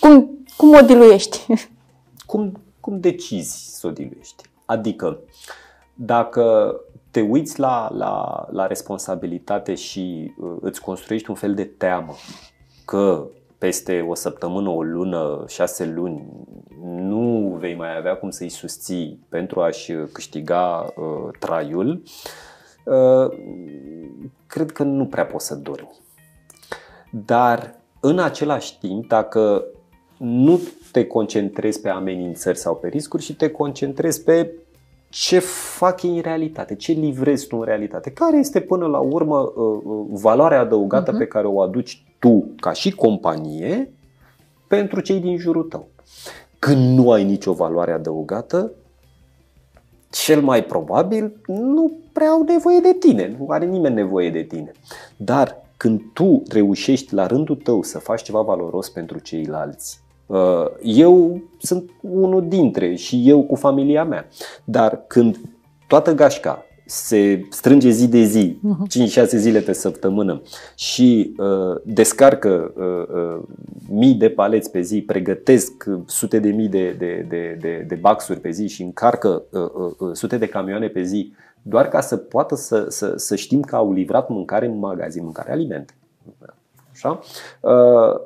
Cum, 0.00 0.38
cum 0.56 0.74
o 0.74 0.80
diluiești? 0.80 1.46
Cum, 2.26 2.62
cum 2.80 3.00
decizi 3.00 3.78
să 3.78 3.86
o 3.86 3.90
diluiești? 3.90 4.42
Adică, 4.64 5.18
dacă 5.94 6.74
te 7.10 7.20
uiți 7.20 7.60
la, 7.60 7.90
la, 7.92 8.46
la 8.50 8.66
responsabilitate 8.66 9.74
și 9.74 10.34
uh, 10.38 10.56
îți 10.60 10.80
construiești 10.80 11.30
un 11.30 11.36
fel 11.36 11.54
de 11.54 11.64
teamă 11.64 12.14
că 12.84 13.26
peste 13.58 14.06
o 14.08 14.14
săptămână, 14.14 14.68
o 14.68 14.82
lună, 14.82 15.44
șase 15.48 15.86
luni, 15.86 16.26
nu 16.82 16.85
vei 16.85 16.85
mai 17.76 17.96
avea 17.96 18.16
cum 18.16 18.30
să-i 18.30 18.48
susții 18.48 19.26
pentru 19.28 19.60
a-și 19.60 19.92
câștiga 20.12 20.92
uh, 20.96 21.38
traiul, 21.38 22.02
uh, 22.84 23.38
cred 24.46 24.72
că 24.72 24.82
nu 24.82 25.06
prea 25.06 25.26
poți 25.26 25.46
să 25.46 25.54
dormi. 25.54 26.00
Dar 27.10 27.74
în 28.00 28.18
același 28.18 28.78
timp, 28.78 29.08
dacă 29.08 29.64
nu 30.16 30.60
te 30.92 31.06
concentrezi 31.06 31.80
pe 31.80 31.88
amenințări 31.88 32.58
sau 32.58 32.76
pe 32.76 32.88
riscuri 32.88 33.22
și 33.22 33.36
te 33.36 33.50
concentrezi 33.50 34.22
pe 34.22 34.52
ce 35.08 35.38
fac 35.38 36.02
ei 36.02 36.16
în 36.16 36.20
realitate, 36.20 36.74
ce 36.74 36.92
livrezi 36.92 37.46
tu 37.46 37.56
în 37.56 37.64
realitate, 37.64 38.10
care 38.10 38.36
este 38.36 38.60
până 38.60 38.86
la 38.86 38.98
urmă 38.98 39.38
uh, 39.38 39.80
uh, 39.84 40.06
valoarea 40.10 40.60
adăugată 40.60 41.14
uh-huh. 41.14 41.18
pe 41.18 41.26
care 41.26 41.46
o 41.46 41.60
aduci 41.60 42.04
tu 42.18 42.50
ca 42.60 42.72
și 42.72 42.90
companie 42.90 43.90
pentru 44.66 45.00
cei 45.00 45.20
din 45.20 45.38
jurul 45.38 45.62
tău. 45.62 45.88
Când 46.58 46.98
nu 46.98 47.10
ai 47.10 47.24
nicio 47.24 47.52
valoare 47.52 47.92
adăugată, 47.92 48.72
cel 50.10 50.40
mai 50.40 50.64
probabil 50.64 51.40
nu 51.46 51.92
prea 52.12 52.28
au 52.28 52.42
nevoie 52.42 52.78
de 52.78 52.96
tine, 52.98 53.36
nu 53.38 53.46
are 53.48 53.66
nimeni 53.66 53.94
nevoie 53.94 54.30
de 54.30 54.42
tine. 54.42 54.72
Dar 55.16 55.64
când 55.76 56.00
tu 56.12 56.42
reușești 56.48 57.14
la 57.14 57.26
rândul 57.26 57.56
tău 57.56 57.82
să 57.82 57.98
faci 57.98 58.22
ceva 58.22 58.40
valoros 58.40 58.88
pentru 58.88 59.18
ceilalți, 59.18 60.00
uh, 60.26 60.66
eu 60.82 61.40
sunt 61.58 61.90
unul 62.00 62.48
dintre 62.48 62.94
și 62.94 63.22
eu 63.28 63.42
cu 63.42 63.54
familia 63.54 64.04
mea. 64.04 64.28
Dar 64.64 65.04
când 65.06 65.40
toată 65.88 66.14
gașca 66.14 66.65
se 66.86 67.46
strânge 67.50 67.90
zi 67.90 68.08
de 68.08 68.22
zi, 68.22 68.60
5-6 69.24 69.26
zile 69.26 69.60
pe 69.60 69.72
săptămână 69.72 70.42
și 70.74 71.34
uh, 71.36 71.80
descarcă 71.84 72.72
uh, 72.76 73.16
uh, 73.16 73.42
mii 73.88 74.14
de 74.14 74.30
paleți 74.30 74.70
pe 74.70 74.80
zi, 74.80 75.02
pregătesc 75.02 75.84
sute 76.06 76.38
de 76.38 76.48
mii 76.48 76.68
de, 76.68 76.90
de, 76.98 77.26
de, 77.28 77.58
de, 77.60 77.84
de 77.88 77.94
baxuri 77.94 78.40
pe 78.40 78.50
zi 78.50 78.68
și 78.68 78.82
încarcă 78.82 79.42
uh, 79.50 79.60
uh, 79.60 79.92
uh, 79.98 80.10
sute 80.12 80.38
de 80.38 80.46
camioane 80.46 80.88
pe 80.88 81.02
zi, 81.02 81.32
doar 81.62 81.88
ca 81.88 82.00
să 82.00 82.16
poată 82.16 82.54
să, 82.54 82.86
să, 82.88 83.12
să 83.16 83.36
știm 83.36 83.60
că 83.60 83.76
au 83.76 83.92
livrat 83.92 84.28
mâncare 84.28 84.66
în 84.66 84.78
magazin, 84.78 85.22
mâncare 85.22 85.52
alimente. 85.52 85.94
Așa? 86.92 87.20
Uh, 87.60 88.20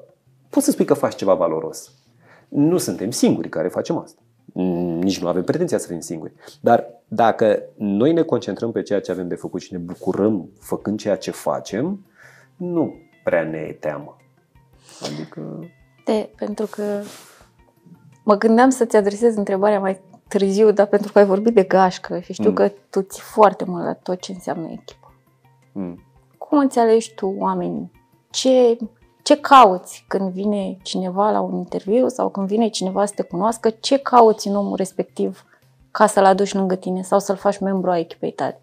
poți 0.48 0.64
să 0.64 0.70
spui 0.70 0.84
că 0.84 0.94
faci 0.94 1.14
ceva 1.14 1.34
valoros. 1.34 1.92
Nu 2.48 2.78
suntem 2.78 3.10
singuri 3.10 3.48
care 3.48 3.68
facem 3.68 3.98
asta. 3.98 4.20
Nici 4.52 5.20
nu 5.20 5.28
avem 5.28 5.42
pretenția 5.42 5.78
să 5.78 5.86
fim 5.86 6.00
singuri. 6.00 6.32
Dar 6.60 6.86
dacă 7.08 7.62
noi 7.76 8.12
ne 8.12 8.22
concentrăm 8.22 8.72
pe 8.72 8.82
ceea 8.82 9.00
ce 9.00 9.10
avem 9.10 9.28
de 9.28 9.34
făcut 9.34 9.60
și 9.60 9.72
ne 9.72 9.78
bucurăm 9.78 10.50
făcând 10.60 10.98
ceea 10.98 11.16
ce 11.16 11.30
facem, 11.30 12.06
nu 12.56 12.94
prea 13.24 13.44
ne 13.44 13.58
e 13.58 13.72
teamă. 13.72 14.16
Adică... 15.02 15.70
De, 16.04 16.30
pentru 16.36 16.66
că 16.66 17.00
mă 18.24 18.36
gândeam 18.36 18.70
să-ți 18.70 18.96
adresez 18.96 19.36
întrebarea 19.36 19.80
mai 19.80 20.00
târziu, 20.28 20.70
dar 20.70 20.86
pentru 20.86 21.12
că 21.12 21.18
ai 21.18 21.24
vorbit 21.24 21.54
de 21.54 21.62
gașcă 21.62 22.18
și 22.18 22.32
știu 22.32 22.48
mm. 22.48 22.54
că 22.54 22.72
tu 22.90 23.02
ții 23.02 23.22
foarte 23.22 23.64
mult 23.64 23.84
la 23.84 23.94
tot 23.94 24.20
ce 24.20 24.32
înseamnă 24.32 24.68
echipă. 24.70 25.14
Mm. 25.72 26.04
Cum 26.38 26.58
înțelegi 26.58 27.14
tu 27.14 27.34
oamenii? 27.38 27.90
Ce 28.30 28.78
ce 29.22 29.40
cauți 29.40 30.04
când 30.08 30.30
vine 30.30 30.78
cineva 30.82 31.30
la 31.30 31.40
un 31.40 31.56
interviu 31.56 32.08
sau 32.08 32.28
când 32.28 32.46
vine 32.46 32.68
cineva 32.68 33.06
să 33.06 33.12
te 33.16 33.22
cunoască, 33.22 33.70
ce 33.70 33.98
cauți 33.98 34.48
în 34.48 34.56
omul 34.56 34.76
respectiv 34.76 35.44
ca 35.90 36.06
să-l 36.06 36.24
aduci 36.24 36.54
lângă 36.54 36.74
tine 36.74 37.02
sau 37.02 37.18
să-l 37.18 37.36
faci 37.36 37.58
membru 37.58 37.90
a 37.90 37.98
echipei 37.98 38.32
tale? 38.32 38.60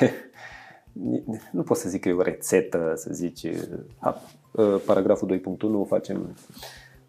nu 1.50 1.62
pot 1.62 1.76
să 1.76 1.88
zic 1.88 2.00
că 2.00 2.08
e 2.08 2.12
o 2.12 2.22
rețetă, 2.22 2.92
să 2.96 3.08
zici, 3.12 3.46
ha, 3.98 4.20
ă, 4.56 4.80
paragraful 4.86 5.42
2.1 5.84 5.88
facem 5.88 6.36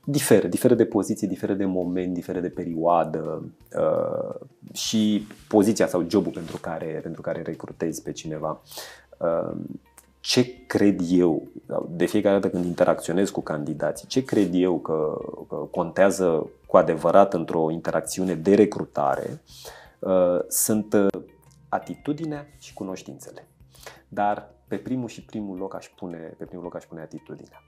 diferă, 0.03 0.47
diferă 0.47 0.73
de 0.73 0.85
poziție, 0.85 1.27
diferă 1.27 1.53
de 1.53 1.65
moment, 1.65 2.13
diferă 2.13 2.39
de 2.39 2.49
perioadă 2.49 3.51
uh, 3.77 4.47
și 4.73 5.27
poziția 5.47 5.87
sau 5.87 6.05
jobul 6.09 6.31
pentru 6.31 6.57
care, 6.57 6.99
pentru 7.03 7.21
care 7.21 7.41
recrutezi 7.41 8.01
pe 8.01 8.11
cineva. 8.11 8.61
Uh, 9.17 9.57
ce 10.21 10.65
cred 10.67 10.99
eu, 11.09 11.47
de 11.89 12.05
fiecare 12.05 12.39
dată 12.39 12.49
când 12.49 12.65
interacționez 12.65 13.29
cu 13.29 13.41
candidații, 13.41 14.07
ce 14.07 14.23
cred 14.23 14.49
eu 14.53 14.79
că, 14.79 15.17
că 15.49 15.55
contează 15.55 16.49
cu 16.67 16.77
adevărat 16.77 17.33
într-o 17.33 17.71
interacțiune 17.71 18.33
de 18.33 18.55
recrutare, 18.55 19.41
uh, 19.99 20.39
sunt 20.47 20.93
uh, 20.93 21.23
atitudinea 21.69 22.47
și 22.59 22.73
cunoștințele. 22.73 23.47
Dar 24.07 24.49
pe 24.67 24.77
primul 24.77 25.07
și 25.07 25.25
primul 25.25 25.57
loc 25.57 25.75
aș 25.75 25.87
pune, 25.87 26.17
pe 26.37 26.45
primul 26.45 26.63
loc 26.63 26.75
aș 26.75 26.83
pune 26.83 27.01
atitudinea. 27.01 27.63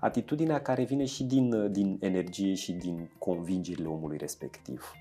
Atitudinea 0.00 0.62
care 0.62 0.82
vine 0.82 1.04
și 1.04 1.24
din, 1.24 1.72
din 1.72 1.96
energie 2.00 2.54
și 2.54 2.72
din 2.72 3.10
convingerile 3.18 3.88
omului 3.88 4.16
respectiv 4.16 4.92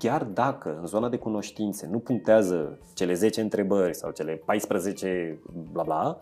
chiar 0.00 0.24
dacă 0.24 0.78
în 0.80 0.86
zona 0.86 1.08
de 1.08 1.16
cunoștințe 1.16 1.86
nu 1.90 1.98
punctează 1.98 2.78
cele 2.94 3.14
10 3.14 3.40
întrebări 3.40 3.94
sau 3.94 4.10
cele 4.10 4.32
14 4.44 5.40
bla 5.72 5.82
bla, 5.82 6.18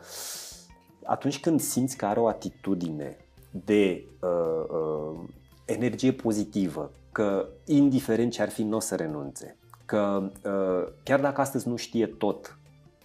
atunci 1.05 1.41
când 1.41 1.61
simți 1.61 1.97
că 1.97 2.07
are 2.07 2.21
o 2.21 2.27
atitudine 2.27 3.17
de 3.51 4.05
uh, 4.21 4.65
uh, 4.69 5.29
energie 5.65 6.13
pozitivă, 6.13 6.91
că 7.13 7.49
indiferent 7.65 8.33
ce 8.33 8.43
ar 8.43 8.51
fi, 8.51 8.63
nu 8.63 8.77
o 8.77 8.81
să 8.81 8.95
renunțe, 8.95 9.57
că 9.85 10.31
uh, 10.45 10.93
chiar 11.03 11.21
dacă 11.21 11.41
astăzi 11.41 11.69
nu 11.69 11.77
știe 11.77 12.07
tot, 12.07 12.59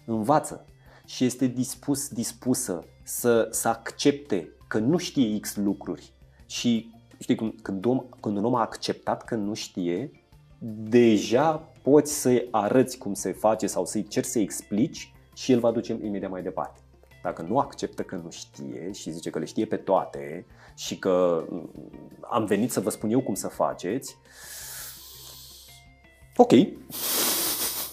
învață 0.05 0.65
și 1.05 1.25
este 1.25 1.45
dispus, 1.45 2.07
dispusă 2.07 2.83
să, 3.03 3.47
să 3.51 3.67
accepte 3.67 4.49
că 4.67 4.79
nu 4.79 4.97
știe 4.97 5.39
X 5.39 5.55
lucruri 5.55 6.13
și 6.45 6.93
știi, 7.19 7.35
când, 7.35 7.53
când, 7.61 7.85
om, 7.85 8.05
când 8.19 8.37
un 8.37 8.45
om 8.45 8.55
a 8.55 8.61
acceptat 8.61 9.23
că 9.23 9.35
nu 9.35 9.53
știe, 9.53 10.22
deja 10.65 11.69
poți 11.81 12.13
să-i 12.21 12.47
arăți 12.51 12.97
cum 12.97 13.13
se 13.13 13.31
face 13.31 13.67
sau 13.67 13.85
să-i 13.85 14.07
ceri 14.07 14.25
să 14.25 14.39
explici 14.39 15.13
și 15.33 15.51
el 15.51 15.59
va 15.59 15.71
duce 15.71 15.99
imediat 16.03 16.31
mai 16.31 16.41
departe. 16.41 16.79
Dacă 17.23 17.41
nu 17.41 17.57
acceptă 17.57 18.03
că 18.03 18.15
nu 18.15 18.29
știe 18.31 18.91
și 18.91 19.11
zice 19.11 19.29
că 19.29 19.39
le 19.39 19.45
știe 19.45 19.65
pe 19.65 19.75
toate 19.75 20.45
și 20.75 20.99
că 20.99 21.45
mm, 21.49 21.71
am 22.21 22.45
venit 22.45 22.71
să 22.71 22.79
vă 22.79 22.89
spun 22.89 23.09
eu 23.09 23.21
cum 23.21 23.33
să 23.33 23.47
faceți, 23.47 24.17
ok. 26.35 26.51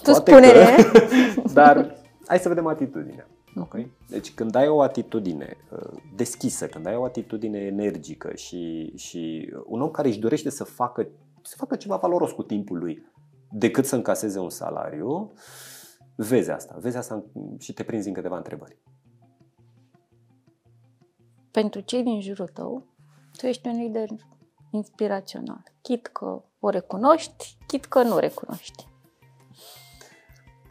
Tu 0.03 0.13
spune 0.13 0.51
că, 0.51 0.99
Dar 1.53 1.95
hai 2.27 2.39
să 2.39 2.47
vedem 2.47 2.67
atitudinea. 2.67 3.27
Okay? 3.55 3.91
Deci 4.07 4.33
când 4.33 4.55
ai 4.55 4.67
o 4.67 4.81
atitudine 4.81 5.57
uh, 5.71 6.01
deschisă, 6.15 6.67
când 6.67 6.85
ai 6.85 6.95
o 6.95 7.03
atitudine 7.03 7.59
energică 7.59 8.35
și, 8.35 8.91
și 8.95 9.53
un 9.65 9.81
om 9.81 9.89
care 9.89 10.07
își 10.07 10.19
dorește 10.19 10.49
să 10.49 10.63
facă 10.63 11.07
să 11.43 11.55
facă 11.57 11.75
ceva 11.75 11.95
valoros 11.95 12.31
cu 12.31 12.43
timpul 12.43 12.77
lui, 12.77 13.11
decât 13.51 13.85
să 13.85 13.95
încaseze 13.95 14.39
un 14.39 14.49
salariu, 14.49 15.33
vezi 16.15 16.51
asta, 16.51 16.75
vezi 16.79 16.97
asta 16.97 17.23
și 17.59 17.73
te 17.73 17.83
prinzi 17.83 18.07
în 18.07 18.13
câteva 18.13 18.37
întrebări. 18.37 18.77
Pentru 21.51 21.79
cei 21.79 22.03
din 22.03 22.21
jurul 22.21 22.47
tău, 22.47 22.85
tu 23.37 23.45
ești 23.45 23.67
un 23.67 23.77
lider 23.77 24.09
inspirațional. 24.71 25.63
Chit 25.81 26.07
că 26.07 26.43
o 26.59 26.69
recunoști, 26.69 27.57
chit 27.67 27.85
că 27.85 28.03
nu 28.03 28.15
o 28.15 28.19
recunoști. 28.19 28.87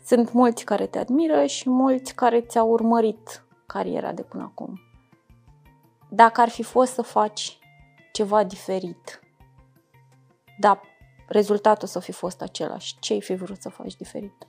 Sunt 0.04 0.32
mulți 0.32 0.64
care 0.64 0.86
te 0.86 0.98
admiră 0.98 1.44
și 1.44 1.68
mulți 1.68 2.14
care 2.14 2.40
ți-au 2.40 2.70
urmărit 2.70 3.44
cariera 3.66 4.12
de 4.12 4.22
până 4.22 4.42
acum. 4.42 4.80
Dacă 6.10 6.40
ar 6.40 6.48
fi 6.48 6.62
fost 6.62 6.92
să 6.92 7.02
faci 7.02 7.58
ceva 8.12 8.44
diferit, 8.44 9.20
dar 10.60 10.80
rezultatul 11.26 11.88
să 11.88 11.98
fi 11.98 12.12
fost 12.12 12.42
același, 12.42 12.96
ce 12.98 13.12
ai 13.12 13.20
fi 13.20 13.34
vrut 13.34 13.62
să 13.62 13.68
faci 13.68 13.96
diferit? 13.96 14.46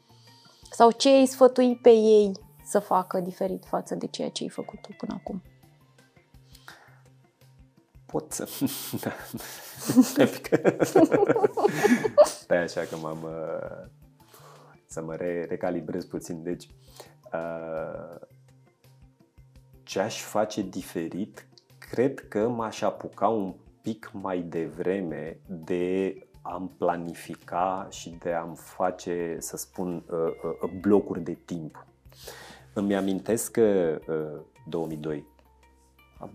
Sau 0.71 0.91
ce 0.91 1.09
ai 1.09 1.25
sfătui 1.25 1.75
pe 1.75 1.89
ei 1.89 2.31
să 2.63 2.79
facă 2.79 3.19
diferit 3.19 3.65
față 3.65 3.95
de 3.95 4.07
ceea 4.07 4.29
ce 4.29 4.43
ai 4.43 4.49
făcut 4.49 4.81
tu 4.81 4.89
până 4.97 5.13
acum? 5.19 5.41
Pot 8.05 8.31
să... 8.31 8.49
Epic. 10.17 10.49
Stai 12.41 12.57
așa 12.57 12.81
că 12.81 12.95
m-am... 12.95 13.23
Uh, 13.23 13.89
să 14.85 15.01
mă 15.01 15.15
re- 15.15 15.45
recalibrez 15.49 16.05
puțin. 16.05 16.43
Deci, 16.43 16.67
uh, 17.33 18.27
ce 19.83 19.99
aș 19.99 20.21
face 20.21 20.61
diferit? 20.61 21.47
Cred 21.77 22.27
că 22.27 22.47
m-aș 22.47 22.81
apuca 22.81 23.27
un 23.27 23.55
pic 23.81 24.11
mai 24.13 24.41
devreme 24.49 25.37
de 25.45 26.15
am 26.41 26.71
planifica 26.77 27.87
și 27.89 28.17
de 28.23 28.31
a-mi 28.31 28.55
face, 28.55 29.35
să 29.39 29.57
spun, 29.57 30.03
uh, 30.11 30.17
uh, 30.63 30.69
blocuri 30.81 31.23
de 31.23 31.37
timp. 31.45 31.85
Îmi 32.73 32.95
amintesc 32.95 33.51
că 33.51 33.99
2002, 34.69 35.25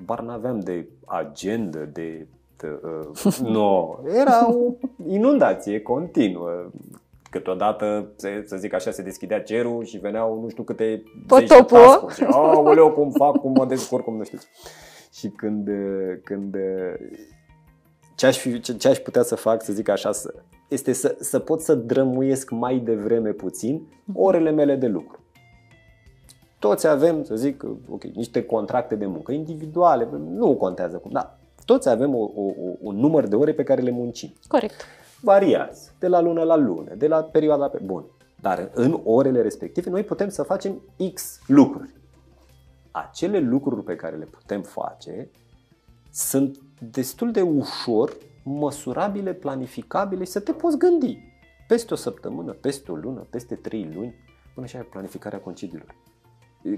bar 0.04 0.20
n-aveam 0.20 0.60
de 0.60 0.88
agenda, 1.04 1.78
de 1.78 2.26
uh, 2.62 3.38
no, 3.54 3.98
era 4.14 4.52
o 4.52 4.72
inundație 5.06 5.80
continuă. 5.80 6.70
Câteodată, 7.30 8.12
se, 8.16 8.44
să 8.46 8.56
zic 8.56 8.72
așa, 8.72 8.90
se 8.90 9.02
deschidea 9.02 9.42
cerul 9.42 9.84
și 9.84 9.98
veneau 9.98 10.40
nu 10.40 10.48
știu 10.48 10.62
câte 10.62 11.02
Potopul. 11.26 11.78
zeci 12.08 12.18
de 12.18 12.24
Aoleu, 12.30 12.92
cum 12.92 13.10
fac, 13.10 13.36
cum 13.36 13.52
mă 13.52 13.66
descurc, 13.66 14.04
cum 14.04 14.16
nu 14.16 14.24
știu. 14.24 14.38
Și 15.12 15.28
când, 15.28 15.68
când 16.24 16.56
ce 18.16 18.26
aș, 18.26 18.38
fi, 18.38 18.60
ce, 18.60 18.76
ce 18.76 18.88
aș 18.88 18.98
putea 18.98 19.22
să 19.22 19.34
fac, 19.34 19.62
să 19.62 19.72
zic 19.72 19.88
așa, 19.88 20.12
să, 20.12 20.34
este 20.68 20.92
să, 20.92 21.16
să 21.20 21.38
pot 21.38 21.60
să 21.60 21.74
drămuiesc 21.74 22.50
mai 22.50 22.78
devreme 22.78 23.30
puțin 23.30 23.86
orele 24.14 24.50
mele 24.50 24.76
de 24.76 24.86
lucru. 24.86 25.20
Toți 26.58 26.86
avem, 26.86 27.24
să 27.24 27.36
zic, 27.36 27.64
ok, 27.88 28.04
niște 28.04 28.44
contracte 28.44 28.94
de 28.94 29.06
muncă 29.06 29.32
individuale, 29.32 30.08
nu 30.28 30.54
contează 30.54 30.96
cum, 30.96 31.10
dar 31.10 31.38
toți 31.64 31.88
avem 31.88 32.14
o, 32.14 32.30
o, 32.34 32.52
un 32.80 32.96
număr 32.96 33.26
de 33.26 33.36
ore 33.36 33.52
pe 33.52 33.62
care 33.62 33.80
le 33.80 33.90
muncim. 33.90 34.32
Corect. 34.48 34.84
Variază, 35.20 35.94
de 35.98 36.06
la 36.06 36.20
lună 36.20 36.42
la 36.42 36.56
lună, 36.56 36.94
de 36.94 37.06
la 37.06 37.22
perioada 37.22 37.68
pe... 37.68 37.80
Bun. 37.84 38.04
Dar 38.40 38.70
în 38.74 39.00
orele 39.04 39.42
respective 39.42 39.90
noi 39.90 40.02
putem 40.02 40.28
să 40.28 40.42
facem 40.42 40.82
X 41.14 41.40
lucruri. 41.46 41.94
Acele 42.90 43.38
lucruri 43.38 43.84
pe 43.84 43.96
care 43.96 44.16
le 44.16 44.24
putem 44.24 44.62
face 44.62 45.30
sunt 46.12 46.58
destul 46.78 47.30
de 47.30 47.40
ușor 47.40 48.16
măsurabile, 48.42 49.32
planificabile 49.32 50.24
și 50.24 50.30
să 50.30 50.40
te 50.40 50.52
poți 50.52 50.78
gândi. 50.78 51.18
Peste 51.68 51.92
o 51.92 51.96
săptămână, 51.96 52.52
peste 52.52 52.92
o 52.92 52.94
lună, 52.94 53.20
peste 53.20 53.54
trei 53.54 53.90
luni, 53.94 54.14
până 54.54 54.66
și 54.66 54.76
planificarea 54.76 55.40
concediilor. 55.40 55.94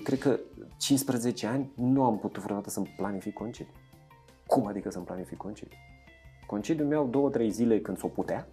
Cred 0.02 0.19
că 0.19 0.38
15 0.78 1.47
ani 1.47 1.73
nu 1.75 2.05
am 2.05 2.19
putut 2.19 2.43
vreodată 2.43 2.71
să-mi 2.71 2.95
planific 2.97 3.33
concediu. 3.33 3.73
Cum 4.47 4.67
adică 4.67 4.90
să-mi 4.90 5.05
planific 5.05 5.37
concediu? 5.37 5.78
Concediul 6.46 6.88
meu 6.88 7.07
două, 7.07 7.31
trei 7.31 7.51
zile 7.51 7.81
când 7.81 7.99
s-o 7.99 8.09
putea 8.09 8.49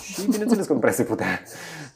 și 0.00 0.28
bineînțeles 0.28 0.66
că 0.66 0.72
nu 0.72 0.78
prea 0.78 0.92
se 0.92 1.04
putea. 1.04 1.40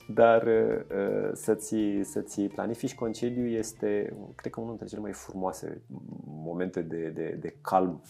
Dar 0.09 0.43
uh, 0.43 1.31
să-ți, 1.33 1.77
să-ți 2.03 2.41
planifici 2.41 2.95
concediu 2.95 3.47
este, 3.47 4.17
cred 4.35 4.53
că 4.53 4.61
unul 4.61 4.71
dintre 4.71 4.89
cele 4.89 5.01
mai 5.01 5.13
frumoase 5.13 5.83
momente 6.25 6.83
de, 6.83 7.09
de, 7.09 7.37
de 7.41 7.57
calm 7.61 8.03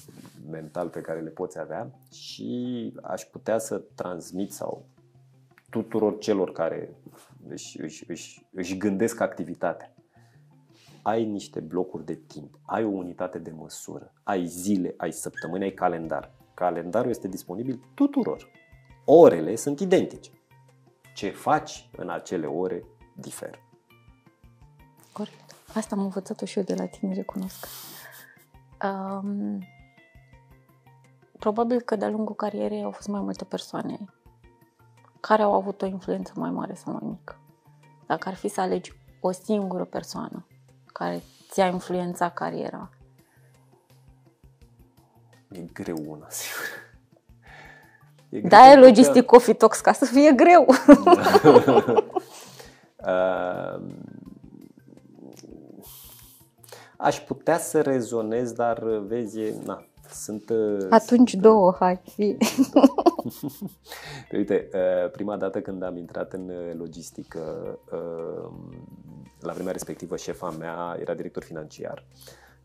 mental 0.51 0.89
pe 0.89 1.01
care 1.01 1.21
le 1.21 1.31
poți 1.31 1.59
avea 1.59 1.91
și 2.13 2.93
aș 3.03 3.23
putea 3.23 3.59
să 3.59 3.83
transmit 3.95 4.53
sau 4.53 4.87
tuturor 5.71 6.19
celor 6.19 6.53
care 6.53 6.97
își, 7.49 7.81
își, 7.81 8.05
își, 8.09 8.47
își 8.53 8.77
gândesc 8.77 9.21
activitatea. 9.21 9.95
Ai 11.03 11.25
niște 11.25 11.61
blocuri 11.61 12.05
de 12.05 12.15
timp, 12.27 12.59
ai 12.63 12.85
o 12.85 12.89
unitate 12.89 13.39
de 13.39 13.51
măsură, 13.51 14.13
ai 14.23 14.47
zile, 14.47 14.95
ai 14.97 15.13
săptămâni, 15.13 15.65
ai 15.65 15.71
calendar. 15.71 16.35
Calendarul 16.55 17.11
este 17.11 17.29
disponibil 17.29 17.81
tuturor. 17.95 18.49
Orele 19.09 19.57
sunt 19.57 19.81
identice. 19.81 20.31
Ce 21.15 21.31
faci 21.31 21.89
în 21.97 22.11
acele 22.11 22.47
ore 22.47 22.85
diferă. 23.15 23.59
Corect. 25.13 25.55
Asta 25.75 25.95
am 25.95 26.01
învățat-o 26.01 26.47
și 26.47 26.59
eu 26.59 26.65
de 26.65 26.75
la 26.75 26.87
tine, 26.87 27.15
recunosc. 27.15 27.67
Um, 28.83 29.63
probabil 31.39 31.81
că 31.81 31.97
de-a 31.97 32.09
lungul 32.09 32.35
carierei 32.35 32.83
au 32.83 32.91
fost 32.91 33.09
mai 33.09 33.21
multe 33.21 33.45
persoane 33.45 34.05
care 35.21 35.43
au 35.43 35.55
avut 35.55 35.83
o 35.83 35.87
influență 35.87 36.33
mai 36.37 36.51
mare 36.51 36.75
sau 36.75 36.93
mai 36.93 37.03
mică. 37.05 37.41
Dacă 38.07 38.29
ar 38.29 38.35
fi 38.35 38.49
să 38.49 38.61
alegi 38.61 38.93
o 39.21 39.31
singură 39.31 39.85
persoană 39.85 40.47
care 40.87 41.23
ți-a 41.51 41.67
influențat 41.67 42.35
cariera. 42.35 42.91
E 45.49 45.61
greu 45.61 45.97
una, 46.07 46.27
sigur. 46.29 46.86
E 48.37 48.41
greu 48.41 48.49
da, 48.49 48.71
e 48.71 48.77
logistic 48.77 49.25
că... 49.25 49.37
Coffee 49.37 49.55
Talks 49.55 49.81
ca 49.81 49.93
să 49.93 50.05
fie 50.05 50.33
greu. 50.33 50.67
uh, 53.07 53.81
aș 56.97 57.21
putea 57.21 57.59
să 57.59 57.81
rezonez, 57.81 58.53
dar 58.53 58.83
vezi, 59.07 59.41
na, 59.65 59.87
sunt... 60.11 60.51
Uh, 60.51 60.87
Atunci 60.91 61.31
sunt, 61.31 61.43
două, 61.43 61.77
hai, 61.79 62.01
fi. 62.15 62.37
Uite, 64.37 64.69
uh, 64.73 65.11
prima 65.11 65.37
dată 65.37 65.61
când 65.61 65.83
am 65.83 65.97
intrat 65.97 66.33
în 66.33 66.49
uh, 66.49 66.75
logistică, 66.79 67.79
la 69.41 69.53
vremea 69.53 69.73
respectivă 69.73 70.17
șefa 70.17 70.51
mea 70.59 70.97
era 71.01 71.15
director 71.15 71.43
financiar. 71.43 72.05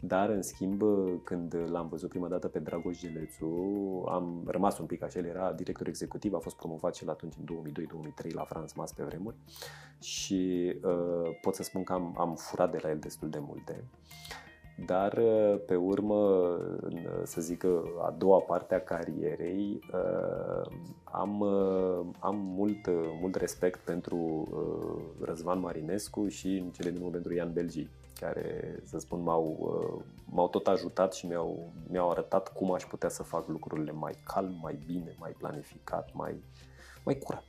Dar, 0.03 0.29
în 0.29 0.41
schimb, 0.41 0.81
când 1.23 1.55
l-am 1.69 1.87
văzut 1.87 2.09
prima 2.09 2.27
dată 2.27 2.47
pe 2.47 2.59
Dragoș 2.59 2.99
Gelețu, 2.99 3.45
am 4.07 4.43
rămas 4.47 4.77
un 4.77 4.85
pic 4.85 5.03
așa, 5.03 5.19
el 5.19 5.25
era 5.25 5.53
director 5.53 5.87
executiv, 5.87 6.33
a 6.33 6.39
fost 6.39 6.55
promovat 6.55 6.95
și 6.95 7.03
el 7.03 7.09
atunci 7.09 7.33
în 7.39 7.71
2002-2003 8.29 8.31
la 8.33 8.43
France 8.43 8.73
Mas 8.77 8.91
pe 8.91 9.03
vremuri 9.03 9.35
și 9.99 10.73
uh, 10.83 11.37
pot 11.41 11.55
să 11.55 11.63
spun 11.63 11.83
că 11.83 11.93
am, 11.93 12.15
am 12.17 12.35
furat 12.35 12.71
de 12.71 12.79
la 12.81 12.89
el 12.89 12.99
destul 12.99 13.29
de 13.29 13.39
multe. 13.41 13.83
Dar, 14.85 15.13
uh, 15.17 15.59
pe 15.65 15.75
urmă, 15.75 16.57
să 17.23 17.41
zic 17.41 17.63
a 18.01 18.15
doua 18.17 18.39
parte 18.39 18.75
a 18.75 18.81
carierei, 18.81 19.79
uh, 19.93 20.71
am, 21.03 21.39
uh, 21.39 22.05
am 22.19 22.35
mult, 22.37 22.87
mult 23.19 23.35
respect 23.35 23.79
pentru 23.79 24.47
Răzvan 25.21 25.59
Marinescu 25.59 26.27
și 26.27 26.47
în 26.47 26.69
cele 26.69 26.89
din 26.89 26.99
urmă 26.99 27.11
pentru 27.11 27.33
Ian 27.33 27.53
Belgii 27.53 27.89
care, 28.19 28.79
să 28.83 28.97
spun, 28.97 29.21
m-au, 29.21 29.57
uh, 29.59 30.03
m-au 30.25 30.47
tot 30.47 30.67
ajutat 30.67 31.13
și 31.13 31.25
mi-au, 31.25 31.71
mi-au 31.89 32.09
arătat 32.09 32.53
cum 32.53 32.71
aș 32.71 32.83
putea 32.83 33.09
să 33.09 33.23
fac 33.23 33.47
lucrurile 33.47 33.91
mai 33.91 34.13
calm, 34.23 34.59
mai 34.61 34.79
bine, 34.85 35.15
mai 35.19 35.31
planificat, 35.31 36.09
mai, 36.13 36.43
mai 37.03 37.17
curat. 37.17 37.43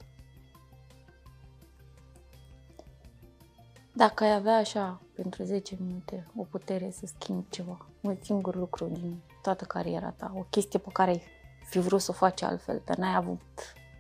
Dacă 3.95 4.25
ai 4.25 4.35
avea 4.35 4.57
așa, 4.57 5.01
pentru 5.15 5.43
10 5.43 5.77
minute, 5.81 6.27
o 6.37 6.43
putere 6.43 6.91
să 6.91 7.07
schimbi 7.07 7.49
ceva, 7.49 7.87
un 8.01 8.17
singur 8.21 8.55
lucru 8.57 8.87
din 8.87 9.23
toată 9.43 9.65
cariera 9.65 10.11
ta, 10.11 10.33
o 10.37 10.47
chestie 10.51 10.79
pe 10.79 10.89
care 10.93 11.11
ai 11.11 11.23
fi 11.65 11.79
vrut 11.79 12.01
să 12.01 12.11
o 12.11 12.15
faci 12.15 12.43
altfel, 12.43 12.83
dar 12.85 12.97
n-ai 12.97 13.15
avut 13.15 13.41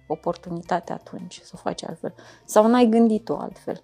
oportunitatea 0.06 0.94
atunci 0.94 1.40
să 1.40 1.52
o 1.54 1.58
faci 1.58 1.84
altfel, 1.84 2.14
sau 2.44 2.66
n-ai 2.66 2.86
gândit-o 2.86 3.36
altfel 3.36 3.82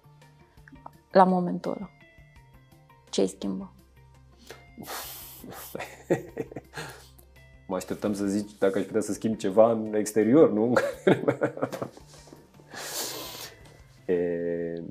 la 1.11 1.23
momentul 1.23 1.71
ăla. 1.71 1.89
Ce-ai 3.09 3.27
schimba? 3.27 3.73
mă 7.67 7.75
așteptam 7.75 8.13
să 8.13 8.25
zici 8.25 8.57
dacă 8.57 8.77
aș 8.77 8.85
putea 8.85 9.01
să 9.01 9.13
schimb 9.13 9.35
ceva 9.35 9.71
în 9.71 9.93
exterior, 9.93 10.51
nu? 10.51 10.73
e, 14.13 14.83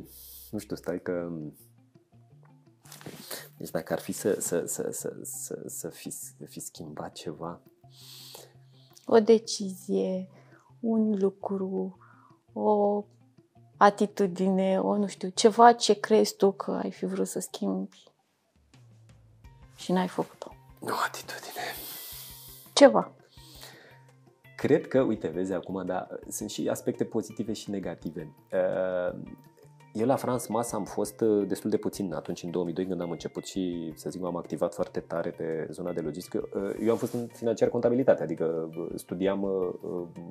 nu 0.50 0.58
știu, 0.58 0.76
stai 0.76 1.02
că... 1.02 1.30
Deci 3.56 3.70
dacă 3.70 3.92
ar 3.92 3.98
fi 3.98 4.12
să, 4.12 4.36
să, 4.40 4.64
să, 4.66 4.88
să, 4.90 5.16
să, 5.22 5.62
să, 5.66 5.88
fi, 5.88 6.10
să 6.10 6.44
fi 6.48 6.60
schimbat 6.60 7.12
ceva... 7.12 7.60
O 9.06 9.20
decizie, 9.20 10.28
un 10.80 11.18
lucru, 11.18 11.98
o 12.52 13.04
atitudine, 13.78 14.80
o 14.80 14.96
nu 14.96 15.06
știu, 15.06 15.28
ceva 15.28 15.72
ce 15.72 16.00
crezi 16.00 16.36
tu 16.36 16.52
că 16.52 16.70
ai 16.82 16.90
fi 16.90 17.06
vrut 17.06 17.28
să 17.28 17.40
schimbi 17.40 18.02
și 19.76 19.92
n-ai 19.92 20.08
făcut-o? 20.08 20.54
O 20.80 20.88
atitudine. 21.06 21.62
Ceva. 22.72 23.12
Cred 24.56 24.88
că, 24.88 25.00
uite, 25.00 25.28
vezi 25.28 25.52
acum, 25.52 25.86
dar 25.86 26.20
sunt 26.28 26.50
și 26.50 26.68
aspecte 26.68 27.04
pozitive 27.04 27.52
și 27.52 27.70
negative. 27.70 28.34
Uh, 29.98 30.00
eu 30.00 30.06
la 30.06 30.16
France 30.16 30.46
Mas 30.48 30.72
am 30.72 30.84
fost 30.84 31.20
uh, 31.20 31.46
destul 31.46 31.70
de 31.70 31.76
puțin 31.76 32.12
atunci, 32.14 32.42
în 32.42 32.50
2002, 32.50 32.86
când 32.86 33.00
am 33.00 33.10
început 33.10 33.46
și, 33.46 33.92
să 33.94 34.10
zic, 34.10 34.20
m-am 34.20 34.36
activat 34.36 34.74
foarte 34.74 35.00
tare 35.00 35.30
pe 35.30 35.66
zona 35.70 35.92
de 35.92 36.00
logistică. 36.00 36.48
Uh, 36.54 36.74
eu 36.84 36.90
am 36.90 36.96
fost 36.96 37.12
în 37.12 37.26
financiar 37.26 37.68
contabilitate, 37.68 38.22
adică 38.22 38.70
studiam 38.94 39.46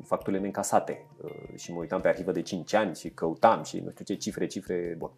facturile 0.04 0.46
încasate 0.46 1.06
și 1.56 1.72
mă 1.72 1.80
uitam 1.80 2.02
pe 2.02 2.08
arhivă 2.08 2.32
de 2.32 2.42
5 2.42 2.74
ani 2.74 2.96
și 2.96 3.10
căutam 3.10 3.64
și 3.64 3.80
nu 3.80 3.90
știu 3.92 4.06
ce 4.06 4.16
cifre, 4.16 4.48
cifre, 4.48 4.96
bun. 4.98 5.12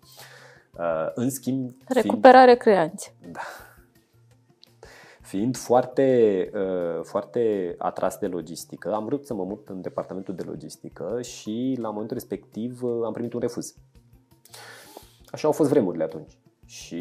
În 1.13 1.29
schimb... 1.29 1.71
Recuperare 1.87 2.43
fiind... 2.45 2.59
creanți. 2.59 3.13
Da, 3.31 3.41
Fiind 5.29 5.57
foarte, 5.57 6.49
uh, 6.53 7.03
foarte 7.03 7.75
atras 7.77 8.17
de 8.17 8.27
logistică, 8.27 8.93
am 8.93 9.05
vrut 9.05 9.25
să 9.25 9.33
mă 9.33 9.43
mut 9.43 9.67
în 9.67 9.81
departamentul 9.81 10.35
de 10.35 10.43
logistică 10.43 11.21
și 11.21 11.77
la 11.81 11.89
momentul 11.89 12.17
respectiv 12.17 12.83
uh, 12.83 13.05
am 13.05 13.13
primit 13.13 13.33
un 13.33 13.39
refuz. 13.39 13.75
Așa 15.31 15.47
au 15.47 15.53
fost 15.53 15.69
vremurile 15.69 16.03
atunci. 16.03 16.37
Și 16.65 16.95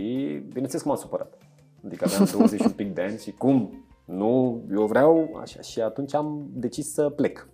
bineînțeles 0.46 0.82
că 0.82 0.88
m-am 0.88 0.96
supărat. 0.96 1.38
Adică 1.84 2.04
aveam 2.04 2.28
20 2.38 2.60
un 2.60 2.70
pic 2.70 2.94
de 2.94 3.02
ani 3.02 3.18
și 3.18 3.32
cum? 3.32 3.84
Nu, 4.04 4.62
eu 4.70 4.86
vreau 4.86 5.38
așa. 5.40 5.60
Și 5.60 5.80
atunci 5.80 6.14
am 6.14 6.48
decis 6.52 6.92
să 6.92 7.08
plec. 7.08 7.48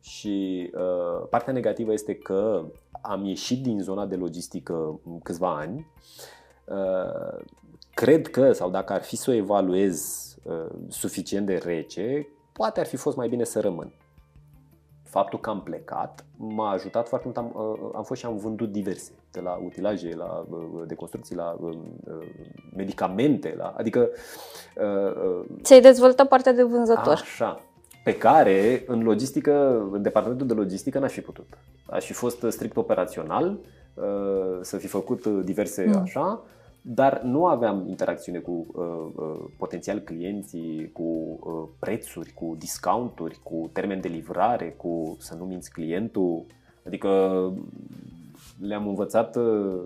Și 0.00 0.70
uh, 0.74 1.26
partea 1.30 1.52
negativă 1.52 1.92
este 1.92 2.14
că 2.14 2.64
am 3.02 3.24
ieșit 3.24 3.62
din 3.62 3.80
zona 3.80 4.06
de 4.06 4.16
logistică 4.16 5.00
câțiva 5.22 5.56
ani. 5.56 5.86
Uh, 6.64 7.44
cred 7.94 8.28
că, 8.28 8.52
sau 8.52 8.70
dacă 8.70 8.92
ar 8.92 9.02
fi 9.02 9.16
să 9.16 9.30
o 9.30 9.34
evaluez 9.34 10.26
uh, 10.42 10.66
suficient 10.88 11.46
de 11.46 11.60
rece, 11.64 12.28
poate 12.52 12.80
ar 12.80 12.86
fi 12.86 12.96
fost 12.96 13.16
mai 13.16 13.28
bine 13.28 13.44
să 13.44 13.60
rămân. 13.60 13.92
Faptul 15.08 15.40
că 15.40 15.50
am 15.50 15.62
plecat 15.62 16.24
m-a 16.36 16.70
ajutat 16.70 17.08
foarte 17.08 17.26
mult, 17.26 17.38
am, 17.38 17.70
uh, 17.72 17.90
am 17.94 18.02
fost 18.02 18.20
și 18.20 18.26
am 18.26 18.36
vândut 18.36 18.72
diverse, 18.72 19.10
de 19.30 19.40
la 19.40 19.60
utilaje, 19.64 20.14
la 20.16 20.46
uh, 20.50 20.82
de 20.86 20.94
construcții, 20.94 21.36
la 21.36 21.56
uh, 21.60 21.70
uh 22.04 22.26
medicamente, 22.76 23.54
la, 23.56 23.74
adică... 23.76 24.08
Uh, 24.76 25.40
uh, 25.40 25.44
Ți-ai 25.62 25.80
dezvoltat 25.80 26.28
partea 26.28 26.52
de 26.52 26.62
vânzător. 26.62 27.12
Așa, 27.12 27.60
pe 28.04 28.16
care 28.16 28.84
în 28.86 29.02
logistică, 29.02 29.86
în 29.92 30.02
departamentul 30.02 30.46
de 30.46 30.54
logistică 30.54 30.98
n-aș 30.98 31.12
fi 31.12 31.20
putut. 31.20 31.58
Aș 31.86 32.04
fi 32.04 32.12
fost 32.12 32.44
strict 32.48 32.76
operațional, 32.76 33.58
să 34.60 34.76
fi 34.76 34.86
făcut 34.86 35.26
diverse 35.26 35.84
mm. 35.84 36.00
așa, 36.00 36.42
dar 36.90 37.20
nu 37.20 37.46
aveam 37.46 37.88
interacțiune 37.88 38.38
cu 38.38 38.66
uh, 38.72 38.84
uh, 39.14 39.44
potențial 39.56 39.98
clienții, 39.98 40.90
cu 40.92 41.02
uh, 41.02 41.68
prețuri, 41.78 42.32
cu 42.32 42.54
discounturi, 42.58 43.40
cu 43.42 43.70
termen 43.72 44.00
de 44.00 44.08
livrare, 44.08 44.70
cu 44.70 45.16
să 45.18 45.34
nu 45.34 45.44
minți 45.44 45.72
clientul. 45.72 46.46
Adică 46.86 47.52
le-am 48.60 48.88
învățat 48.88 49.36
uh, 49.36 49.82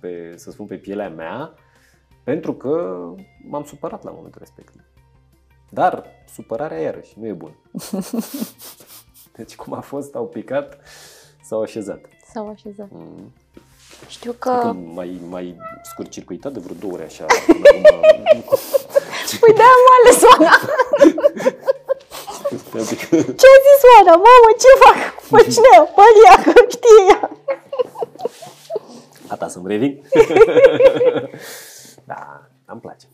pe, 0.00 0.32
să 0.36 0.50
spun, 0.50 0.66
pe 0.66 0.76
pielea 0.76 1.08
mea 1.08 1.54
pentru 2.24 2.54
că 2.54 3.04
m-am 3.48 3.64
supărat 3.64 4.02
la 4.04 4.10
momentul 4.10 4.40
respectiv. 4.40 4.82
Dar 5.70 6.04
supărarea 6.28 6.80
iarăși 6.80 7.18
nu 7.18 7.26
e 7.26 7.32
bună. 7.32 7.56
Deci 9.36 9.56
cum 9.56 9.72
a 9.72 9.80
fost, 9.80 10.14
au 10.14 10.28
picat, 10.28 10.78
s-au 11.42 11.60
așezat. 11.60 12.00
S-au 12.32 12.48
așezat. 12.48 12.90
Mm. 12.90 13.32
Știu 14.08 14.32
că... 14.32 14.72
mai, 14.94 15.20
mai 15.28 15.56
scurt-circuitat 15.82 16.52
de 16.52 16.60
vreo 16.60 16.76
două 16.80 16.92
ore 16.92 17.04
așa. 17.04 17.26
păi 19.40 19.54
de 19.54 19.62
am 19.62 19.84
ales 19.96 20.22
Oana. 20.30 20.54
ce 23.40 23.46
a 23.54 23.56
zis 23.66 23.80
Oana? 23.90 24.14
Mamă, 24.26 24.50
ce 24.62 24.70
fac? 24.82 24.98
Păi 25.30 25.44
cine? 25.52 25.74
Pălia, 25.96 26.34
că 26.42 26.50
știe 26.68 27.00
ea. 27.08 27.20
Ata 29.28 29.48
să-mi 29.48 29.68
revin. 29.68 30.02
da, 32.10 32.20
îmi 32.64 32.80
place. 32.80 33.06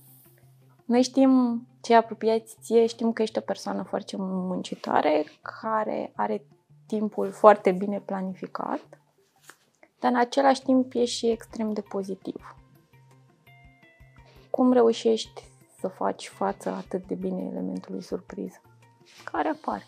Noi 0.85 1.03
știm, 1.03 1.63
cei 1.81 1.97
apropiați 1.97 2.57
ție, 2.63 2.87
știm 2.87 3.13
că 3.13 3.23
ești 3.23 3.39
o 3.39 3.41
persoană 3.41 3.83
foarte 3.89 4.17
muncitoare, 4.19 5.25
care 5.63 6.13
are 6.17 6.43
timpul 6.87 7.31
foarte 7.31 7.73
bine 7.73 8.03
planificat 8.05 8.98
dar 10.01 10.11
în 10.11 10.19
același 10.19 10.63
timp 10.63 10.93
e 10.95 11.05
și 11.05 11.31
extrem 11.31 11.73
de 11.73 11.81
pozitiv. 11.81 12.57
Cum 14.51 14.73
reușești 14.73 15.45
să 15.81 15.89
faci 15.89 16.29
față 16.29 16.69
atât 16.69 17.07
de 17.07 17.15
bine 17.15 17.49
elementului 17.51 18.03
surpriză 18.03 18.61
care 19.25 19.49
apare? 19.49 19.87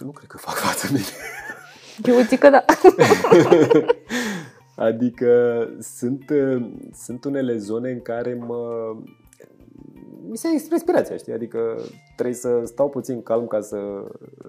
Eu 0.00 0.06
nu 0.06 0.12
cred 0.12 0.28
că 0.28 0.36
fac 0.36 0.54
față 0.54 0.86
bine. 0.92 1.04
Eu 2.16 2.20
zic 2.20 2.38
că 2.38 2.50
da. 2.50 2.64
adică 4.86 5.68
sunt, 5.80 6.24
sunt 6.92 7.24
unele 7.24 7.56
zone 7.56 7.90
în 7.90 8.02
care 8.02 8.34
mă, 8.34 8.94
mi 10.28 10.36
se 10.36 10.48
respirația, 10.70 11.16
știi? 11.16 11.32
Adică 11.32 11.76
trebuie 12.16 12.36
să 12.36 12.62
stau 12.64 12.88
puțin 12.88 13.22
calm 13.22 13.46
ca 13.46 13.60
să 13.60 14.04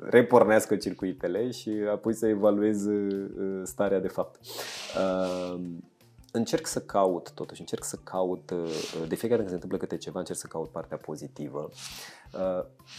repornească 0.09 0.75
circuitele 0.75 1.51
și 1.51 1.71
apoi 1.91 2.13
să 2.13 2.27
evaluez 2.27 2.85
uh, 2.85 3.61
starea 3.63 3.99
de 3.99 4.07
fapt. 4.07 4.39
Uh, 4.95 5.61
încerc 6.31 6.67
să 6.67 6.79
caut, 6.79 7.31
totuși, 7.31 7.59
încerc 7.59 7.83
să 7.83 7.99
caut, 8.03 8.49
uh, 8.49 9.07
de 9.07 9.15
fiecare 9.15 9.27
dată 9.27 9.35
când 9.35 9.47
se 9.47 9.53
întâmplă 9.53 9.77
câte 9.77 9.97
ceva, 9.97 10.19
încerc 10.19 10.39
să 10.39 10.47
caut 10.47 10.69
partea 10.69 10.97
pozitivă 10.97 11.69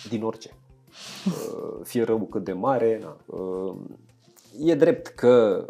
din 0.09 0.23
orice. 0.23 0.51
Fie 1.83 2.03
rău 2.03 2.19
cât 2.19 2.45
de 2.45 2.53
mare, 2.53 3.01
na. 3.03 3.17
E 4.59 4.75
drept 4.75 5.07
că 5.07 5.67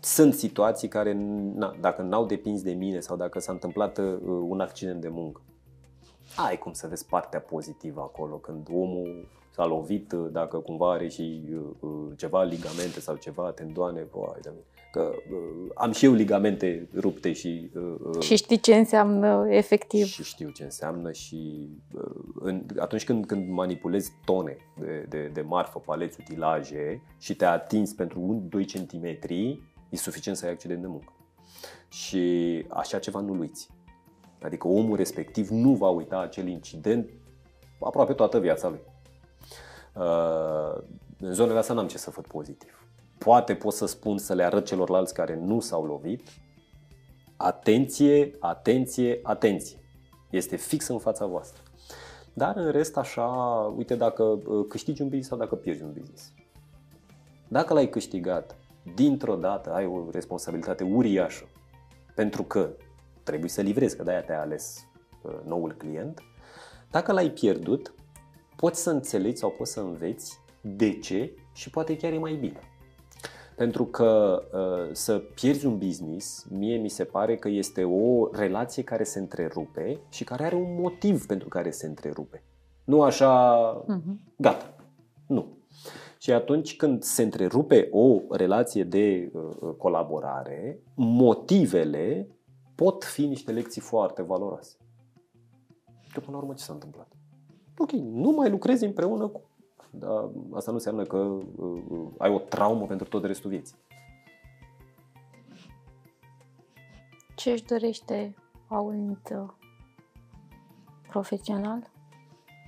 sunt 0.00 0.34
situații 0.34 0.88
care, 0.88 1.12
na, 1.54 1.76
dacă 1.80 2.02
n-au 2.02 2.26
depins 2.26 2.62
de 2.62 2.72
mine 2.72 3.00
sau 3.00 3.16
dacă 3.16 3.38
s-a 3.38 3.52
întâmplat 3.52 3.98
un 4.24 4.60
accident 4.60 5.00
de 5.00 5.08
muncă, 5.08 5.40
ai 6.36 6.58
cum 6.58 6.72
să 6.72 6.86
vezi 6.86 7.06
partea 7.06 7.40
pozitivă 7.40 8.00
acolo, 8.00 8.36
când 8.36 8.68
omul 8.72 9.28
s-a 9.54 9.66
lovit, 9.66 10.12
dacă 10.12 10.58
cumva 10.58 10.92
are 10.92 11.08
și 11.08 11.42
uh, 11.52 11.60
uh 11.80 12.12
ceva 12.16 12.42
ligamente 12.42 13.00
sau 13.00 13.16
ceva 13.16 13.50
tendoane, 13.50 14.06
vai 14.12 14.40
de 14.42 14.48
mine. 14.50 14.64
Că 14.92 15.12
uh, 15.30 15.70
am 15.74 15.92
și 15.92 16.04
eu 16.04 16.12
ligamente 16.12 16.88
rupte 16.94 17.32
și... 17.32 17.70
Uh, 17.74 17.94
uh, 18.14 18.22
și 18.22 18.36
știi 18.36 18.60
ce 18.60 18.74
înseamnă 18.74 19.46
efectiv. 19.48 20.06
Și 20.06 20.22
știu 20.22 20.50
ce 20.50 20.62
înseamnă 20.62 21.12
și 21.12 21.68
uh, 21.94 22.24
în, 22.34 22.66
atunci 22.78 23.04
când, 23.04 23.26
când 23.26 23.48
manipulezi 23.48 24.12
tone 24.24 24.56
de, 24.80 25.06
de, 25.08 25.30
de 25.32 25.40
marfă, 25.40 25.78
paleți, 25.78 26.18
utilaje 26.20 27.02
și 27.18 27.36
te 27.36 27.44
atingi 27.44 27.94
pentru 27.94 28.48
1-2 28.48 28.64
cm, 28.72 29.04
e 29.90 29.96
suficient 29.96 30.36
să 30.36 30.46
ai 30.46 30.52
accident 30.52 30.80
de 30.80 30.86
muncă. 30.86 31.12
Și 31.88 32.64
așa 32.68 32.98
ceva 32.98 33.20
nu-l 33.20 33.40
uiți. 33.40 33.68
Adică 34.44 34.68
omul 34.68 34.96
respectiv 34.96 35.48
nu 35.48 35.74
va 35.74 35.88
uita 35.88 36.18
acel 36.18 36.48
incident 36.48 37.10
aproape 37.80 38.12
toată 38.12 38.38
viața 38.38 38.68
lui. 38.68 38.80
Uh, 39.94 40.82
în 41.18 41.32
zonele 41.32 41.58
astea 41.58 41.74
n-am 41.74 41.86
ce 41.86 41.98
să 41.98 42.10
văd 42.10 42.26
pozitiv. 42.26 42.86
Poate 43.18 43.54
pot 43.54 43.72
să 43.72 43.86
spun 43.86 44.18
să 44.18 44.34
le 44.34 44.44
arăt 44.44 44.64
celorlalți 44.64 45.14
care 45.14 45.36
nu 45.36 45.60
s-au 45.60 45.84
lovit. 45.84 46.28
Atenție, 47.36 48.36
atenție, 48.40 49.20
atenție. 49.22 49.78
Este 50.30 50.56
fix 50.56 50.88
în 50.88 50.98
fața 50.98 51.26
voastră. 51.26 51.62
Dar 52.32 52.56
în 52.56 52.70
rest 52.70 52.96
așa, 52.96 53.26
uite 53.76 53.96
dacă 53.96 54.22
uh, 54.22 54.66
câștigi 54.68 55.00
un 55.00 55.06
business 55.06 55.28
sau 55.28 55.38
dacă 55.38 55.54
pierzi 55.54 55.82
un 55.82 55.92
business. 55.92 56.32
Dacă 57.48 57.74
l-ai 57.74 57.88
câștigat, 57.88 58.56
dintr-o 58.94 59.36
dată 59.36 59.72
ai 59.72 59.86
o 59.86 60.10
responsabilitate 60.10 60.84
uriașă. 60.84 61.44
Pentru 62.14 62.42
că 62.42 62.70
trebuie 63.24 63.50
să 63.50 63.60
livrezi, 63.60 63.96
că 63.96 64.02
de-aia 64.02 64.22
te-ai 64.22 64.40
ales 64.40 64.86
uh, 65.22 65.32
noul 65.44 65.74
client. 65.78 66.22
Dacă 66.90 67.12
l-ai 67.12 67.30
pierdut, 67.30 67.94
poți 68.56 68.82
să 68.82 68.90
înțelegi 68.90 69.36
sau 69.36 69.50
poți 69.50 69.72
să 69.72 69.80
înveți 69.80 70.40
de 70.60 70.98
ce 70.98 71.34
și 71.52 71.70
poate 71.70 71.96
chiar 71.96 72.12
e 72.12 72.18
mai 72.18 72.34
bine. 72.34 72.60
Pentru 73.56 73.84
că 73.84 74.42
uh, 74.52 74.92
să 74.92 75.18
pierzi 75.18 75.66
un 75.66 75.78
business, 75.78 76.46
mie 76.50 76.76
mi 76.76 76.88
se 76.88 77.04
pare 77.04 77.36
că 77.36 77.48
este 77.48 77.84
o 77.84 78.28
relație 78.32 78.82
care 78.82 79.04
se 79.04 79.18
întrerupe 79.18 80.00
și 80.08 80.24
care 80.24 80.44
are 80.44 80.54
un 80.54 80.80
motiv 80.80 81.26
pentru 81.26 81.48
care 81.48 81.70
se 81.70 81.86
întrerupe. 81.86 82.42
Nu 82.84 83.02
așa, 83.02 83.84
uh-huh. 83.84 84.34
gata. 84.36 84.76
Nu. 85.26 85.46
Și 86.18 86.32
atunci 86.32 86.76
când 86.76 87.02
se 87.02 87.22
întrerupe 87.22 87.88
o 87.90 88.20
relație 88.30 88.84
de 88.84 89.30
uh, 89.32 89.74
colaborare, 89.78 90.78
motivele 90.94 92.28
pot 92.74 93.04
fi 93.04 93.26
niște 93.26 93.52
lecții 93.52 93.80
foarte 93.80 94.22
valoroase. 94.22 94.76
Că 96.12 96.20
până 96.20 96.36
la 96.36 96.42
urmă 96.42 96.54
ce 96.54 96.64
s-a 96.64 96.72
întâmplat? 96.72 97.12
Ok, 97.78 97.90
nu 97.90 98.30
mai 98.30 98.50
lucrezi 98.50 98.84
împreună 98.84 99.28
cu 99.28 99.40
dar 99.98 100.30
asta 100.52 100.70
nu 100.70 100.76
înseamnă 100.76 101.02
că 101.02 101.16
uh, 101.16 101.82
uh, 101.88 102.08
ai 102.18 102.30
o 102.30 102.38
traumă 102.38 102.86
pentru 102.86 103.08
tot 103.08 103.24
restul 103.24 103.50
vieții. 103.50 103.76
Ce 107.34 107.50
își 107.50 107.64
dorește 107.64 108.34
Paul 108.68 108.92
Niță 108.92 109.58
profesional, 111.08 111.90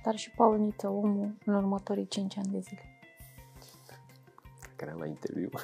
dar 0.03 0.15
și 0.15 0.31
Paul 0.31 0.57
Niță, 0.57 0.87
omul, 0.87 1.37
în 1.45 1.53
următorii 1.53 2.07
5 2.07 2.37
ani 2.37 2.51
de 2.51 2.59
zile? 2.59 2.81
Care 4.75 4.91
am 4.91 4.99
la 4.99 5.05
interviu. 5.05 5.49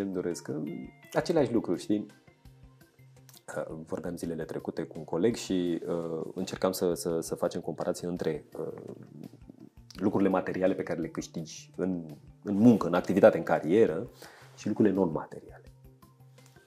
Ce-mi 0.00 0.12
doresc? 0.12 0.50
Aceleași 1.12 1.52
lucruri, 1.52 1.80
știi? 1.80 2.06
Uh, 3.56 3.76
vorbeam 3.86 4.16
zilele 4.16 4.44
trecute 4.44 4.82
cu 4.82 4.98
un 4.98 5.04
coleg 5.04 5.34
și 5.34 5.80
uh, 5.86 6.30
încercam 6.34 6.72
să, 6.72 6.94
să, 6.94 7.20
să 7.20 7.34
facem 7.34 7.60
comparație 7.60 8.08
între 8.08 8.44
uh, 8.58 8.94
lucrurile 9.92 10.28
materiale 10.28 10.74
pe 10.74 10.82
care 10.82 11.00
le 11.00 11.08
câștigi 11.08 11.70
în, 11.76 12.04
în 12.42 12.54
muncă, 12.54 12.86
în 12.86 12.94
activitate, 12.94 13.36
în 13.36 13.42
carieră 13.42 14.10
și 14.56 14.68
lucrurile 14.68 14.94
non-materiale. 14.94 15.72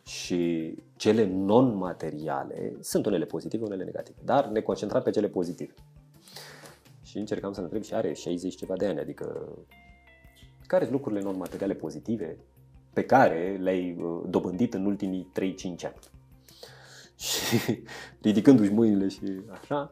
Și 0.05 0.73
cele 0.95 1.25
non-materiale 1.25 2.75
sunt 2.79 3.05
unele 3.05 3.25
pozitive, 3.25 3.63
unele 3.63 3.83
negative, 3.83 4.17
dar 4.23 4.47
ne 4.47 4.61
concentrăm 4.61 5.01
pe 5.01 5.11
cele 5.11 5.27
pozitive. 5.27 5.73
Și 7.01 7.17
încercam 7.17 7.51
să 7.53 7.59
ne 7.59 7.65
întreb 7.65 7.83
și 7.83 7.93
are 7.93 8.13
60 8.13 8.55
ceva 8.55 8.75
de 8.75 8.85
ani, 8.85 8.99
adică 8.99 9.57
care 10.67 10.83
sunt 10.83 10.95
lucrurile 10.95 11.21
non-materiale 11.21 11.73
pozitive 11.73 12.37
pe 12.93 13.03
care 13.03 13.57
le-ai 13.61 13.97
uh, 13.99 14.21
dobândit 14.29 14.73
în 14.73 14.85
ultimii 14.85 15.31
3-5 15.39 15.41
ani. 15.65 15.99
Și 17.23 17.59
ridicându-și 18.21 18.73
mâinile 18.73 19.07
și 19.07 19.41
așa, 19.61 19.91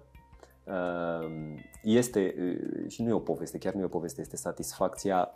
uh, 0.63 1.55
este, 1.83 2.35
uh, 2.39 2.89
și 2.89 3.01
nu 3.01 3.09
e 3.09 3.13
o 3.13 3.19
poveste, 3.19 3.57
chiar 3.57 3.73
nu 3.73 3.81
e 3.81 3.85
o 3.85 3.87
poveste, 3.87 4.21
este 4.21 4.35
satisfacția 4.35 5.35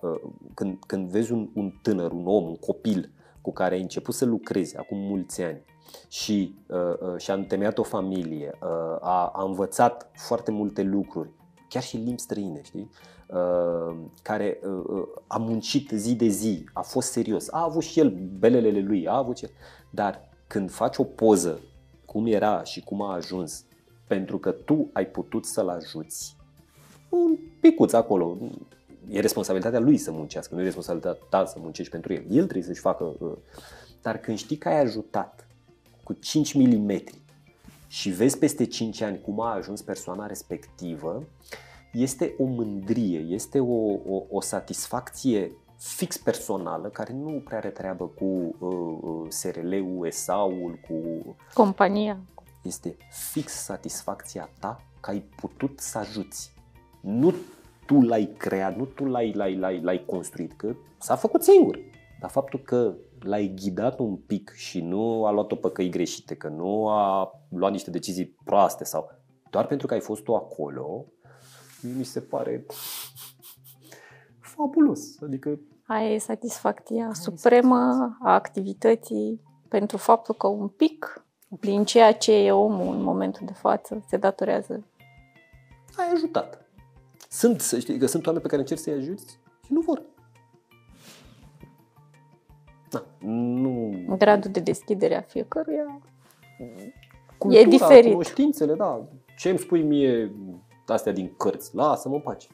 când, 0.53 0.77
când 0.87 1.09
vezi 1.09 1.31
un, 1.31 1.49
un 1.53 1.71
tânăr, 1.81 2.11
un 2.11 2.27
om, 2.27 2.47
un 2.47 2.55
copil 2.55 3.09
cu 3.41 3.51
care 3.51 3.75
ai 3.75 3.81
început 3.81 4.13
să 4.13 4.25
lucrezi 4.25 4.77
acum 4.77 4.97
mulți 4.97 5.41
ani 5.41 5.61
și 6.07 6.55
uh, 6.67 7.17
și-a 7.17 7.33
întemeiat 7.33 7.77
o 7.77 7.83
familie, 7.83 8.57
uh, 8.61 8.69
a, 9.01 9.31
a 9.33 9.43
învățat 9.43 10.09
foarte 10.13 10.51
multe 10.51 10.81
lucruri, 10.81 11.29
chiar 11.75 11.83
și 11.83 11.97
limbi 11.97 12.21
străine, 12.21 12.61
știi? 12.63 12.89
Uh, 13.27 13.95
care 14.21 14.59
uh, 14.63 14.83
uh, 14.87 15.07
a 15.27 15.37
muncit 15.37 15.89
zi 15.89 16.15
de 16.15 16.27
zi, 16.27 16.65
a 16.73 16.81
fost 16.81 17.11
serios, 17.11 17.47
a 17.51 17.63
avut 17.63 17.83
și 17.83 17.99
el 17.99 18.09
belelele 18.39 18.79
lui, 18.79 19.07
a 19.07 19.15
avut 19.17 19.35
ce... 19.35 19.49
Dar 19.89 20.29
când 20.47 20.71
faci 20.71 20.97
o 20.97 21.03
poză 21.03 21.59
cum 22.05 22.25
era 22.25 22.63
și 22.63 22.81
cum 22.81 23.01
a 23.01 23.13
ajuns, 23.13 23.63
pentru 24.07 24.37
că 24.37 24.51
tu 24.51 24.89
ai 24.93 25.07
putut 25.07 25.45
să-l 25.45 25.69
ajuți, 25.69 26.35
un 27.09 27.37
picuț 27.61 27.93
acolo, 27.93 28.37
e 29.09 29.19
responsabilitatea 29.19 29.79
lui 29.79 29.97
să 29.97 30.11
muncească, 30.11 30.55
nu 30.55 30.61
e 30.61 30.63
responsabilitatea 30.63 31.25
ta 31.29 31.45
să 31.45 31.57
muncești 31.59 31.91
pentru 31.91 32.13
el. 32.13 32.23
El 32.29 32.43
trebuie 32.43 32.63
să-și 32.63 32.79
facă... 32.79 33.15
Dar 34.01 34.17
când 34.17 34.37
știi 34.37 34.57
că 34.57 34.67
ai 34.67 34.79
ajutat 34.79 35.47
cu 36.03 36.13
5 36.13 36.53
mm 36.53 37.03
și 37.95 38.09
vezi 38.09 38.37
peste 38.37 38.65
5 38.65 39.01
ani 39.01 39.21
cum 39.21 39.39
a 39.39 39.53
ajuns 39.53 39.81
persoana 39.81 40.25
respectivă, 40.25 41.23
este 41.91 42.35
o 42.37 42.43
mândrie, 42.43 43.19
este 43.19 43.59
o, 43.59 43.91
o, 43.91 44.23
o 44.29 44.41
satisfacție 44.41 45.51
fix 45.77 46.17
personală, 46.17 46.87
care 46.87 47.13
nu 47.13 47.41
prea 47.45 47.57
are 47.57 47.69
treabă 47.69 48.05
cu 48.05 48.55
uh, 48.59 48.97
uh 49.01 49.25
SRL-ul, 49.29 50.05
ESA-ul, 50.05 50.79
cu... 50.87 50.95
Compania. 51.53 52.17
Este 52.61 52.97
fix 53.31 53.51
satisfacția 53.51 54.49
ta 54.59 54.81
că 54.99 55.09
ai 55.09 55.23
putut 55.35 55.79
să 55.79 55.97
ajuți. 55.97 56.53
Nu 57.01 57.33
tu 57.85 58.01
l-ai 58.01 58.33
creat, 58.37 58.77
nu 58.77 58.85
tu 58.85 59.05
l-ai, 59.05 59.31
l-ai, 59.33 59.55
l-ai, 59.55 59.81
l-ai 59.81 60.03
construit, 60.05 60.53
că 60.53 60.75
s-a 60.97 61.15
făcut 61.15 61.43
singur. 61.43 61.79
Dar 62.19 62.29
faptul 62.29 62.59
că 62.59 62.95
l-ai 63.19 63.53
ghidat 63.55 63.99
un 63.99 64.15
pic 64.15 64.51
și 64.55 64.81
nu 64.81 65.25
a 65.25 65.31
luat-o 65.31 65.55
pe 65.55 65.71
căi 65.71 65.89
greșite, 65.89 66.35
că 66.35 66.47
nu 66.47 66.87
a 66.87 67.31
luat 67.49 67.71
niște 67.71 67.89
decizii 67.89 68.35
proaste 68.43 68.83
sau 68.83 69.11
doar 69.49 69.67
pentru 69.67 69.87
că 69.87 69.93
ai 69.93 69.99
fost 69.99 70.23
tu 70.23 70.35
acolo, 70.35 71.05
mi 71.97 72.03
se 72.03 72.19
pare 72.19 72.65
fabulos. 74.39 75.21
Adică 75.21 75.59
Aia 75.87 76.13
e 76.13 76.17
satisfacția 76.17 77.13
supremă 77.13 78.17
a 78.21 78.33
activității 78.33 79.41
pentru 79.67 79.97
faptul 79.97 80.35
că 80.35 80.47
un 80.47 80.67
pic 80.67 81.25
din 81.59 81.85
ceea 81.85 82.13
ce 82.13 82.33
e 82.33 82.51
omul 82.51 82.95
în 82.95 83.01
momentul 83.01 83.45
de 83.45 83.53
față 83.53 84.05
se 84.07 84.17
datorează. 84.17 84.85
Ai 85.97 86.11
ajutat. 86.13 86.65
Sunt, 87.29 87.61
să 87.61 87.79
știi, 87.79 87.97
că 87.97 88.05
sunt 88.05 88.25
oameni 88.25 88.43
pe 88.43 88.49
care 88.49 88.61
încerci 88.61 88.81
să-i 88.81 88.93
ajuți 88.93 89.39
și 89.65 89.73
nu 89.73 89.79
vor. 89.79 90.01
Da, 92.95 93.27
nu... 93.27 93.91
Gradul 94.17 94.51
de 94.51 94.59
deschidere 94.59 95.17
a 95.17 95.21
fiecăruia 95.21 96.01
Cultura, 97.37 97.61
e 97.61 97.65
diferit. 97.65 98.11
Cunoștințele, 98.11 98.73
da. 98.73 99.07
Ce 99.37 99.49
îmi 99.49 99.59
spui 99.59 99.83
mie 99.83 100.31
astea 100.87 101.11
din 101.11 101.33
cărți. 101.37 101.75
Lasă-mă 101.75 102.15
în 102.15 102.21
pace. 102.21 102.47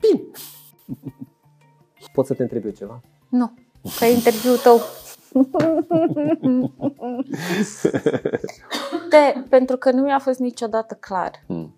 Bine. 0.00 0.24
Pot 2.12 2.26
să 2.26 2.34
te 2.34 2.42
întreb 2.42 2.64
eu 2.64 2.70
ceva? 2.70 3.00
Nu, 3.28 3.54
ca 3.98 4.06
interviul 4.06 4.56
tău. 4.56 4.80
de, 9.10 9.44
pentru 9.48 9.76
că 9.76 9.90
nu 9.90 10.02
mi-a 10.02 10.18
fost 10.18 10.38
niciodată 10.38 10.94
clar. 10.94 11.44
Mm. 11.46 11.76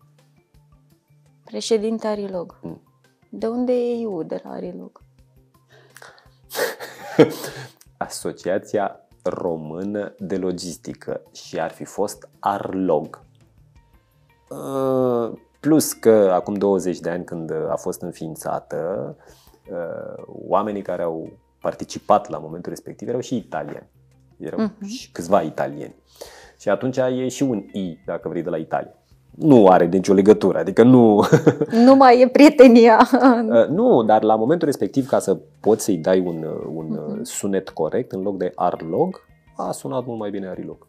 Președinte 1.44 2.06
Arilog. 2.06 2.58
Mm. 2.62 2.82
De 3.28 3.46
unde 3.46 3.72
e 3.72 4.00
eu 4.00 4.22
de 4.22 4.40
la 4.44 4.50
Arilog? 4.50 5.00
Asociația 8.04 9.00
Română 9.22 10.14
de 10.18 10.36
Logistică 10.36 11.22
și 11.32 11.60
ar 11.60 11.70
fi 11.70 11.84
fost 11.84 12.28
Arlog. 12.38 13.22
Uh, 14.48 15.38
Plus 15.64 15.92
că 15.92 16.30
acum 16.32 16.54
20 16.54 16.98
de 16.98 17.10
ani 17.10 17.24
când 17.24 17.52
a 17.68 17.76
fost 17.76 18.02
înființată, 18.02 19.16
uh, 19.70 20.24
oamenii 20.26 20.82
care 20.82 21.02
au 21.02 21.32
participat 21.60 22.28
la 22.28 22.38
momentul 22.38 22.70
respectiv 22.70 23.08
erau 23.08 23.20
și 23.20 23.36
italieni. 23.36 23.88
Erau 24.38 24.66
uh-huh. 24.66 24.86
și 24.86 25.10
câțiva 25.12 25.42
italieni. 25.42 25.94
Și 26.58 26.68
atunci 26.68 26.96
e 26.96 27.28
și 27.28 27.42
un 27.42 27.58
I, 27.58 27.98
dacă 28.06 28.28
vrei, 28.28 28.42
de 28.42 28.50
la 28.50 28.56
Italia. 28.56 28.94
Nu 29.34 29.66
are 29.66 29.86
nicio 29.86 30.12
legătură, 30.12 30.58
adică 30.58 30.82
nu... 30.82 31.26
Nu 31.70 31.94
mai 31.94 32.20
e 32.20 32.28
prietenia. 32.28 32.98
Uh, 33.44 33.68
nu, 33.68 34.02
dar 34.02 34.22
la 34.22 34.36
momentul 34.36 34.66
respectiv, 34.66 35.06
ca 35.06 35.18
să 35.18 35.38
poți 35.60 35.84
să-i 35.84 35.96
dai 35.96 36.20
un, 36.20 36.46
un 36.74 36.98
uh-huh. 36.98 37.22
sunet 37.22 37.68
corect, 37.68 38.12
în 38.12 38.22
loc 38.22 38.36
de 38.36 38.52
Arlog, 38.54 39.26
a 39.56 39.72
sunat 39.72 40.06
mult 40.06 40.18
mai 40.18 40.30
bine 40.30 40.48
Arilog. 40.48 40.86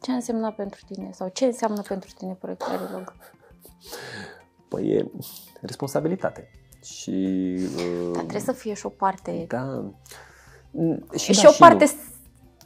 Ce 0.00 0.10
a 0.10 0.14
însemnat 0.14 0.54
pentru 0.54 0.80
tine 0.86 1.10
sau 1.12 1.30
ce 1.32 1.44
înseamnă 1.44 1.82
pentru 1.88 2.10
tine 2.18 2.36
proiectul 2.40 2.72
Arilog? 2.72 3.14
Păi 4.68 4.88
e 4.88 5.10
responsabilitate. 5.60 6.50
Și, 6.82 7.10
uh, 7.76 8.10
Dar 8.12 8.22
trebuie 8.22 8.40
să 8.40 8.52
fie 8.52 8.74
și 8.74 8.86
o 8.86 8.88
parte. 8.88 9.44
Da. 9.48 9.84
Și, 11.16 11.32
și 11.32 11.42
da, 11.42 11.48
o 11.48 11.52
și 11.52 11.58
parte 11.58 11.84
nu. 11.84 11.90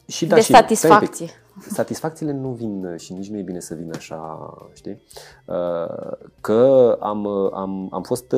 și 0.07 0.26
da, 0.26 0.35
de 0.35 0.40
și 0.40 0.52
satisfacție. 0.52 1.26
Nu. 1.26 1.48
Satisfacțiile 1.61 2.33
nu 2.33 2.49
vin 2.49 2.97
și 2.97 3.12
nici 3.12 3.29
nu 3.29 3.38
e 3.38 3.42
bine 3.42 3.61
să 3.61 3.75
vină 3.75 3.90
așa, 3.97 4.53
știi? 4.73 5.03
Uh, 5.44 6.12
că 6.40 6.97
am, 7.01 7.27
am, 7.55 7.88
am 7.92 8.03
fost 8.03 8.35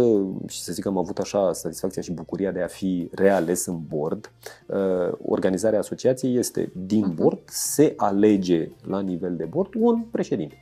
și 0.46 0.62
să 0.62 0.72
zic 0.72 0.82
că 0.82 0.88
am 0.88 0.98
avut 0.98 1.18
așa 1.18 1.52
satisfacția 1.52 2.02
și 2.02 2.12
bucuria 2.12 2.50
de 2.50 2.62
a 2.62 2.66
fi 2.66 3.08
reales 3.12 3.66
în 3.66 3.80
board. 3.88 4.32
Uh, 4.66 5.12
organizarea 5.24 5.78
asociației 5.78 6.36
este 6.36 6.72
din 6.86 7.04
uh-huh. 7.04 7.14
board, 7.14 7.40
se 7.46 7.94
alege 7.96 8.70
la 8.86 9.00
nivel 9.00 9.36
de 9.36 9.44
board 9.44 9.74
un 9.76 10.02
președinte. 10.10 10.56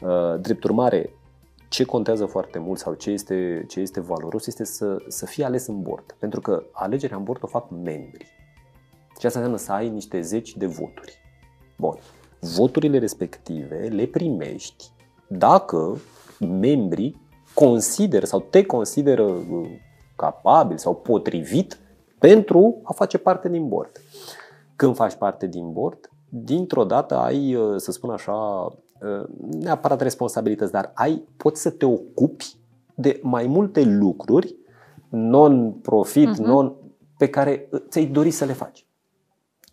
Uh, 0.00 0.40
drept 0.40 0.64
urmare, 0.64 1.10
ce 1.68 1.84
contează 1.84 2.26
foarte 2.26 2.58
mult 2.58 2.78
sau 2.78 2.94
ce 2.94 3.10
este, 3.10 3.64
ce 3.68 3.80
este 3.80 4.00
valoros 4.00 4.46
este 4.46 4.64
să, 4.64 4.96
să 5.08 5.26
fii 5.26 5.44
ales 5.44 5.66
în 5.66 5.82
bord. 5.82 6.16
Pentru 6.18 6.40
că 6.40 6.62
alegerea 6.72 7.16
în 7.16 7.22
bord 7.22 7.42
o 7.42 7.46
fac 7.46 7.70
membri. 7.70 8.26
Și 9.18 9.26
asta 9.26 9.38
înseamnă 9.38 9.56
să 9.56 9.72
ai 9.72 9.88
niște 9.88 10.20
zeci 10.20 10.56
de 10.56 10.66
voturi. 10.66 11.27
Bun. 11.78 11.94
Voturile 12.40 12.98
respective 12.98 13.88
le 13.88 14.06
primești 14.06 14.84
dacă 15.28 15.98
membrii 16.40 17.20
consideră 17.54 18.26
sau 18.26 18.40
te 18.40 18.64
consideră 18.64 19.22
uh, 19.22 19.68
capabil 20.16 20.76
sau 20.76 20.94
potrivit 20.94 21.78
pentru 22.18 22.80
a 22.82 22.92
face 22.92 23.18
parte 23.18 23.48
din 23.48 23.68
bord. 23.68 23.90
Când 24.76 24.94
faci 24.94 25.14
parte 25.14 25.46
din 25.46 25.72
bord, 25.72 26.10
dintr-o 26.28 26.84
dată 26.84 27.16
ai, 27.16 27.54
uh, 27.54 27.76
să 27.76 27.92
spun 27.92 28.10
așa, 28.10 28.72
Uh, 29.02 29.24
neapărat 29.60 30.00
responsabilități, 30.00 30.72
dar 30.72 30.90
ai, 30.94 31.24
poți 31.36 31.60
să 31.60 31.70
te 31.70 31.84
ocupi 31.84 32.56
de 32.94 33.20
mai 33.22 33.46
multe 33.46 33.82
lucruri 33.84 34.56
non-profit, 35.08 36.28
uh-huh. 36.32 36.44
non, 36.44 36.74
pe 37.18 37.28
care 37.28 37.68
ți-ai 37.88 38.06
dori 38.06 38.30
să 38.30 38.44
le 38.44 38.52
faci. 38.52 38.86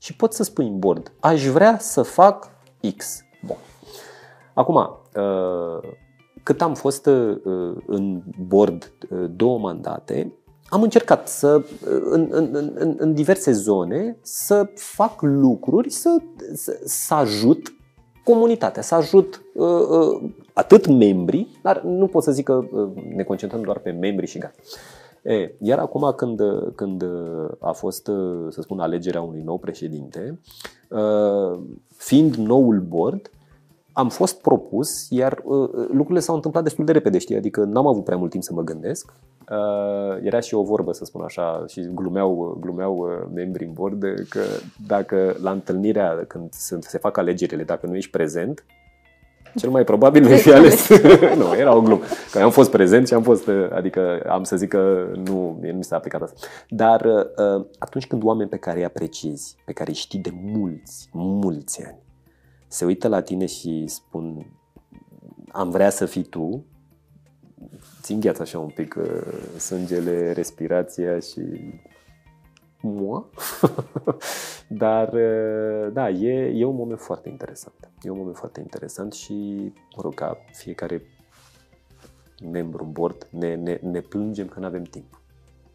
Și 0.06 0.16
poți 0.16 0.36
să 0.36 0.44
spui 0.44 0.68
în 0.68 0.80
bord, 0.80 1.12
aș 1.20 1.46
vrea 1.46 1.78
să 1.80 2.02
fac 2.02 2.52
X. 2.98 3.22
Bun. 3.46 3.56
Acum, 4.54 4.76
uh, 4.76 5.90
cât 6.44 6.62
am 6.62 6.74
fost 6.74 7.06
uh, 7.06 7.38
în 7.86 8.22
board 8.48 8.94
uh, 9.10 9.26
două 9.36 9.60
mandate, 9.60 10.34
am 10.70 10.82
încercat 10.82 11.28
să, 11.28 11.66
în, 12.10 12.28
în, 12.32 12.50
în, 12.76 12.96
în 12.98 13.14
diverse 13.14 13.52
zone, 13.52 14.18
să 14.22 14.70
fac 14.76 15.22
lucruri, 15.22 15.90
să, 15.90 16.18
să, 16.54 16.80
să 16.84 17.14
ajut 17.14 17.74
comunitatea, 18.24 18.82
să 18.82 18.96
ajut 18.96 19.42
uh, 19.54 19.66
uh, 19.90 20.30
atât 20.54 20.88
membrii, 20.88 21.60
dar 21.62 21.82
nu 21.82 22.08
pot 22.08 22.24
să 22.24 22.32
zic 22.32 22.46
că 22.46 22.54
uh, 22.54 22.90
ne 23.16 23.24
concentrăm 23.24 23.62
doar 23.62 23.80
pe 23.80 23.92
membrii 23.92 24.28
și 24.28 24.38
gata. 24.38 24.56
E, 25.26 25.56
iar 25.62 25.80
acum 25.80 26.14
când, 26.16 26.42
când 26.76 27.04
a 27.60 27.72
fost, 27.72 28.06
să 28.50 28.62
spun, 28.62 28.80
alegerea 28.80 29.22
unui 29.22 29.42
nou 29.42 29.58
președinte, 29.58 30.40
uh, 30.90 31.60
fiind 31.98 32.36
noul 32.36 32.80
board, 32.80 33.30
am 33.92 34.10
fost 34.10 34.42
propus, 34.42 35.10
iar 35.10 35.42
uh, 35.44 35.70
lucrurile 35.74 36.20
s-au 36.20 36.36
întâmplat 36.36 36.64
destul 36.64 36.86
de 36.86 36.92
repede, 36.92 37.18
știi? 37.18 37.36
Adică 37.36 37.64
n-am 37.64 37.88
avut 37.88 38.04
prea 38.04 38.18
mult 38.18 38.32
timp 38.32 38.44
să 38.44 38.54
mă 38.54 38.62
gândesc. 38.62 39.14
Uh, 39.50 40.24
era 40.24 40.40
și 40.40 40.54
o 40.54 40.64
vorbă, 40.64 40.92
să 40.92 41.06
spun 41.06 41.22
așa, 41.22 41.64
și 41.68 41.90
glumeau, 41.94 42.58
glumeau 42.60 42.98
uh, 42.98 43.28
membrii 43.34 43.68
în 43.68 43.74
bord 43.74 44.04
că 44.30 44.42
dacă 44.88 45.36
la 45.42 45.52
întâlnirea, 45.52 46.26
când 46.28 46.54
se 46.80 46.98
fac 46.98 47.18
alegerile, 47.18 47.64
dacă 47.64 47.88
nu 47.88 47.96
ești 47.96 48.12
prezent, 48.12 48.66
cel 49.56 49.70
mai 49.70 49.84
probabil 49.84 50.28
vei 50.28 50.38
fi 50.38 50.54
ales. 50.54 50.90
nu, 51.42 51.56
era 51.58 51.76
o 51.76 51.82
glumă. 51.82 52.04
Că 52.32 52.40
am 52.40 52.52
fost 52.52 52.72
prezent 52.72 53.08
și 53.08 53.14
am 53.14 53.22
fost, 53.22 53.48
uh, 53.48 53.68
adică 53.72 54.24
am 54.28 54.44
să 54.44 54.56
zic 54.56 54.70
că 54.70 55.08
nu, 55.16 55.60
nu 55.62 55.74
mi 55.74 55.84
s-a 55.84 55.96
aplicat 55.96 56.22
asta. 56.22 56.48
Dar 56.70 57.06
uh, 57.06 57.66
atunci 57.78 58.08
când 58.08 58.24
oameni 58.24 58.50
pe 58.50 58.58
care 58.58 58.78
îi 58.78 58.86
apreciezi, 58.86 59.56
pe 59.66 59.74
care 59.74 59.90
îi 59.90 59.96
știi 59.96 60.20
de 60.20 60.32
mulți, 60.44 61.10
mulți 61.12 61.86
ani, 61.86 62.00
se 62.68 62.86
uită 62.86 63.08
la 63.08 63.22
tine 63.22 63.46
și 63.46 63.84
spun 63.88 64.46
am 65.52 65.70
vrea 65.70 65.90
să 65.90 66.06
fii 66.06 66.24
tu, 66.24 66.66
ți 68.02 68.12
îngheață 68.12 68.42
așa 68.42 68.60
un 68.60 68.70
pic 68.76 68.96
uh, 69.00 69.58
sângele, 69.58 70.32
respirația 70.32 71.20
și 71.20 71.42
mua. 72.92 73.26
Dar, 74.68 75.14
uh, 75.14 75.94
da, 75.94 76.10
e, 76.10 76.60
e 76.60 76.66
un 76.66 76.76
moment 76.76 77.00
foarte 77.00 77.30
interesant. 77.30 77.90
E 78.02 78.10
un 78.10 78.18
moment 78.18 78.36
foarte 78.36 78.60
interesant 78.60 79.14
și, 79.14 79.34
mă 79.96 80.02
rog, 80.02 80.14
ca 80.14 80.38
fiecare 80.52 81.02
membru 82.52 82.84
în 82.84 82.92
bord, 82.92 83.28
ne, 83.30 83.56
ne, 83.56 83.80
ne 83.82 84.00
plângem 84.00 84.48
că 84.48 84.60
nu 84.60 84.66
avem 84.66 84.84
timp. 84.84 85.22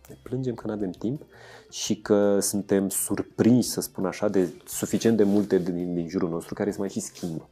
Ne 0.08 0.16
plângem 0.22 0.54
că 0.54 0.66
nu 0.66 0.72
avem 0.72 0.90
timp 0.90 1.22
și 1.70 2.00
că 2.00 2.40
suntem 2.40 2.88
surprinși, 2.88 3.68
să 3.68 3.80
spun 3.80 4.04
așa, 4.04 4.28
de 4.28 4.48
suficient 4.66 5.16
de 5.16 5.22
multe 5.22 5.58
din, 5.58 5.94
din 5.94 6.08
jurul 6.08 6.28
nostru 6.28 6.54
care 6.54 6.70
se 6.70 6.78
mai 6.78 6.88
și 6.88 7.00
schimbă. 7.00 7.48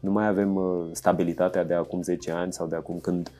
Nu 0.00 0.10
mai 0.10 0.26
avem 0.26 0.56
uh, 0.56 0.88
stabilitatea 0.92 1.64
de 1.64 1.74
acum 1.74 2.02
10 2.02 2.30
ani 2.30 2.52
sau 2.52 2.66
de 2.66 2.76
acum 2.76 2.98
când 2.98 3.30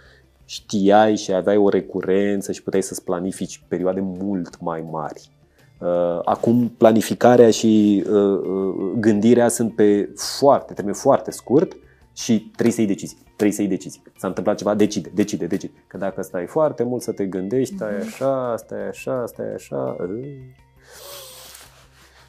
știai 0.46 1.16
și 1.16 1.32
aveai 1.32 1.56
o 1.56 1.68
recurență 1.68 2.52
și 2.52 2.62
puteai 2.62 2.82
să-ți 2.82 3.04
planifici 3.04 3.62
perioade 3.68 4.00
mult 4.00 4.60
mai 4.60 4.84
mari. 4.90 5.30
Uh, 5.78 6.20
acum 6.24 6.68
planificarea 6.68 7.50
și 7.50 8.04
uh, 8.10 8.94
gândirea 8.98 9.48
sunt 9.48 9.74
pe 9.74 10.10
foarte, 10.38 10.72
termen 10.72 10.94
foarte 10.94 11.30
scurt 11.30 11.76
și 12.12 12.38
trebuie 12.38 12.74
să 12.74 12.80
iei 12.80 12.88
decizii. 12.88 13.18
Trebuie 13.24 13.52
să 13.52 13.60
iei 13.60 13.70
decizii. 13.70 14.02
S-a 14.16 14.26
întâmplat 14.26 14.56
ceva, 14.56 14.74
decide, 14.74 15.10
decide, 15.14 15.46
decide. 15.46 15.84
Că 15.86 15.96
dacă 15.96 16.22
stai 16.22 16.46
foarte 16.46 16.82
mult 16.82 17.02
să 17.02 17.12
te 17.12 17.26
gândești, 17.26 17.74
stai 17.74 17.92
mhm. 17.98 18.06
așa, 18.06 18.54
stai 18.56 18.88
așa, 18.88 19.24
stai 19.26 19.52
așa. 19.54 19.96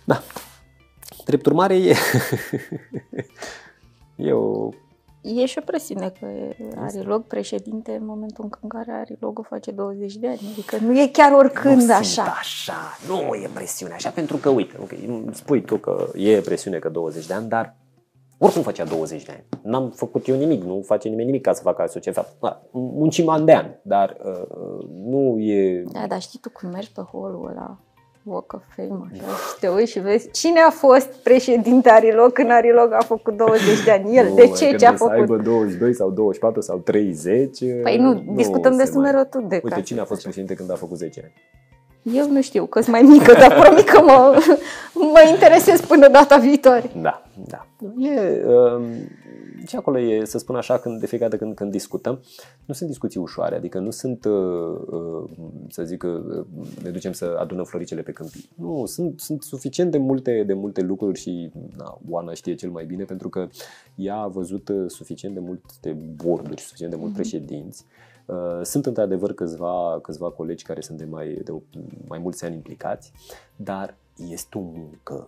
Da. 0.03 0.21
Drept 1.25 1.45
urmare, 1.45 1.77
e, 1.77 1.95
e 4.27 4.31
o 4.31 4.69
E 5.35 5.45
și 5.45 5.57
o 5.57 5.61
presiune 5.65 6.13
că 6.19 6.27
are 6.75 6.99
loc 6.99 7.27
președinte 7.27 7.91
în 7.99 8.05
momentul 8.05 8.49
în 8.61 8.69
care 8.69 8.91
are 8.91 9.17
loc 9.19 9.39
o 9.39 9.41
face 9.41 9.71
20 9.71 10.15
de 10.15 10.27
ani. 10.27 10.39
Adică 10.51 10.77
nu 10.81 10.99
e 10.99 11.07
chiar 11.07 11.31
oricând 11.31 11.81
nu 11.81 11.93
așa. 11.93 12.23
așa. 12.23 12.97
Nu 13.07 13.33
e 13.33 13.49
presiune 13.53 13.93
așa, 13.93 14.09
pentru 14.09 14.37
că, 14.37 14.49
uite, 14.49 14.77
okay, 14.81 15.25
spui 15.31 15.61
tu 15.61 15.77
că 15.77 16.07
e 16.15 16.39
presiune 16.39 16.79
că 16.79 16.89
20 16.89 17.25
de 17.25 17.33
ani, 17.33 17.49
dar 17.49 17.75
oricum 18.37 18.61
făcea 18.61 18.85
20 18.85 19.23
de 19.23 19.31
ani. 19.31 19.61
N-am 19.63 19.89
făcut 19.89 20.27
eu 20.27 20.35
nimic, 20.35 20.63
nu 20.63 20.81
face 20.85 21.07
nimeni 21.07 21.27
nimic 21.27 21.41
ca 21.41 21.53
să 21.53 21.61
facă 21.61 21.81
asociația. 21.81 22.25
Da, 22.39 22.61
muncim 22.71 23.29
ani 23.29 23.45
de 23.45 23.53
ani, 23.53 23.79
dar 23.81 24.17
uh, 24.23 24.31
uh, 24.31 24.87
nu 25.05 25.39
e... 25.39 25.83
Da, 25.91 26.07
dar 26.07 26.21
știi 26.21 26.39
tu 26.39 26.49
cum 26.49 26.69
mergi 26.69 26.91
pe 26.91 27.01
holul 27.01 27.47
ăla 27.49 27.77
Walk 28.27 28.53
of 28.53 28.61
Fame, 28.75 29.09
așa, 29.11 29.23
și 29.23 29.59
te 29.59 29.67
uiți 29.67 29.91
și 29.91 29.99
vezi 29.99 30.31
cine 30.31 30.59
a 30.59 30.69
fost 30.69 31.07
președinte 31.23 31.89
Arilog 31.89 32.31
când 32.31 32.51
Arilog 32.51 32.93
a 32.93 33.03
făcut 33.03 33.37
20 33.37 33.83
de 33.83 33.91
ani. 33.91 34.17
El, 34.17 34.27
nu, 34.27 34.35
de 34.35 34.47
ce? 34.47 34.75
Ce 34.75 34.85
a 34.85 34.93
făcut? 34.93 35.13
Să 35.13 35.19
aibă 35.19 35.37
22 35.37 35.93
sau 35.93 36.09
24 36.09 36.61
sau 36.61 36.77
30. 36.77 37.59
Păi 37.83 37.97
nu, 37.97 38.13
nu 38.13 38.33
discutăm 38.35 38.77
despre 38.77 38.99
mereu 38.99 39.23
tu 39.23 39.41
de 39.41 39.61
Uite, 39.63 39.81
cine 39.81 39.99
a 39.99 40.05
fost 40.05 40.21
președinte 40.21 40.53
când 40.53 40.71
a 40.71 40.75
făcut 40.75 40.97
10 40.97 41.21
ani? 41.23 41.33
Eu 42.17 42.31
nu 42.31 42.41
știu, 42.41 42.65
că 42.65 42.81
sunt 42.81 42.91
mai 42.91 43.01
mică, 43.01 43.33
dar 43.33 43.59
promit 43.59 43.89
că 43.89 44.01
mă, 44.01 44.37
mă 44.93 45.23
interesez 45.29 45.81
până 45.81 46.07
data 46.07 46.37
viitoare. 46.37 46.89
Da, 47.01 47.23
da. 47.47 47.65
E, 47.97 48.45
um, 48.45 48.83
și 49.67 49.75
acolo 49.75 49.99
e, 49.99 50.25
să 50.25 50.37
spun 50.37 50.55
așa, 50.55 50.79
când, 50.79 50.99
de 50.99 51.07
fiecare 51.07 51.29
dată 51.29 51.43
când, 51.43 51.55
când 51.55 51.71
discutăm, 51.71 52.19
nu 52.65 52.73
sunt 52.73 52.89
discuții 52.89 53.19
ușoare, 53.19 53.55
adică 53.55 53.79
nu 53.79 53.91
sunt, 53.91 54.25
uh, 54.25 54.79
uh, 54.87 55.29
să 55.69 55.83
zic, 55.83 56.03
uh, 56.03 56.45
ne 56.83 56.89
ducem 56.89 57.11
să 57.11 57.37
adunăm 57.39 57.63
floricele 57.63 58.01
pe 58.01 58.11
câmpii. 58.11 58.49
Nu, 58.55 58.85
sunt, 58.85 59.19
sunt 59.19 59.43
suficient 59.43 59.91
de 59.91 59.97
multe, 59.97 60.43
de 60.43 60.53
multe 60.53 60.81
lucruri 60.81 61.19
și 61.19 61.51
na, 61.77 61.99
Oana 62.09 62.33
știe 62.33 62.55
cel 62.55 62.69
mai 62.69 62.85
bine 62.85 63.03
pentru 63.03 63.29
că 63.29 63.47
ea 63.95 64.15
a 64.15 64.27
văzut 64.27 64.71
suficient 64.87 65.33
de 65.33 65.39
multe 65.39 65.97
borduri, 66.23 66.61
suficient 66.61 66.91
de 66.91 66.97
mult 66.99 67.11
mm-hmm. 67.11 67.15
președinți 67.15 67.85
Uh, 68.27 68.59
sunt 68.63 68.85
într-adevăr 68.85 69.33
câțiva, 69.33 69.99
câțiva 70.01 70.29
colegi 70.29 70.63
care 70.63 70.81
sunt 70.81 70.97
de 70.97 71.05
mai, 71.05 71.41
de 71.43 71.53
mai 72.07 72.19
mulți 72.19 72.45
ani 72.45 72.55
implicați, 72.55 73.11
dar 73.55 73.95
este 74.29 74.57
o 74.57 74.61
muncă. 74.61 75.25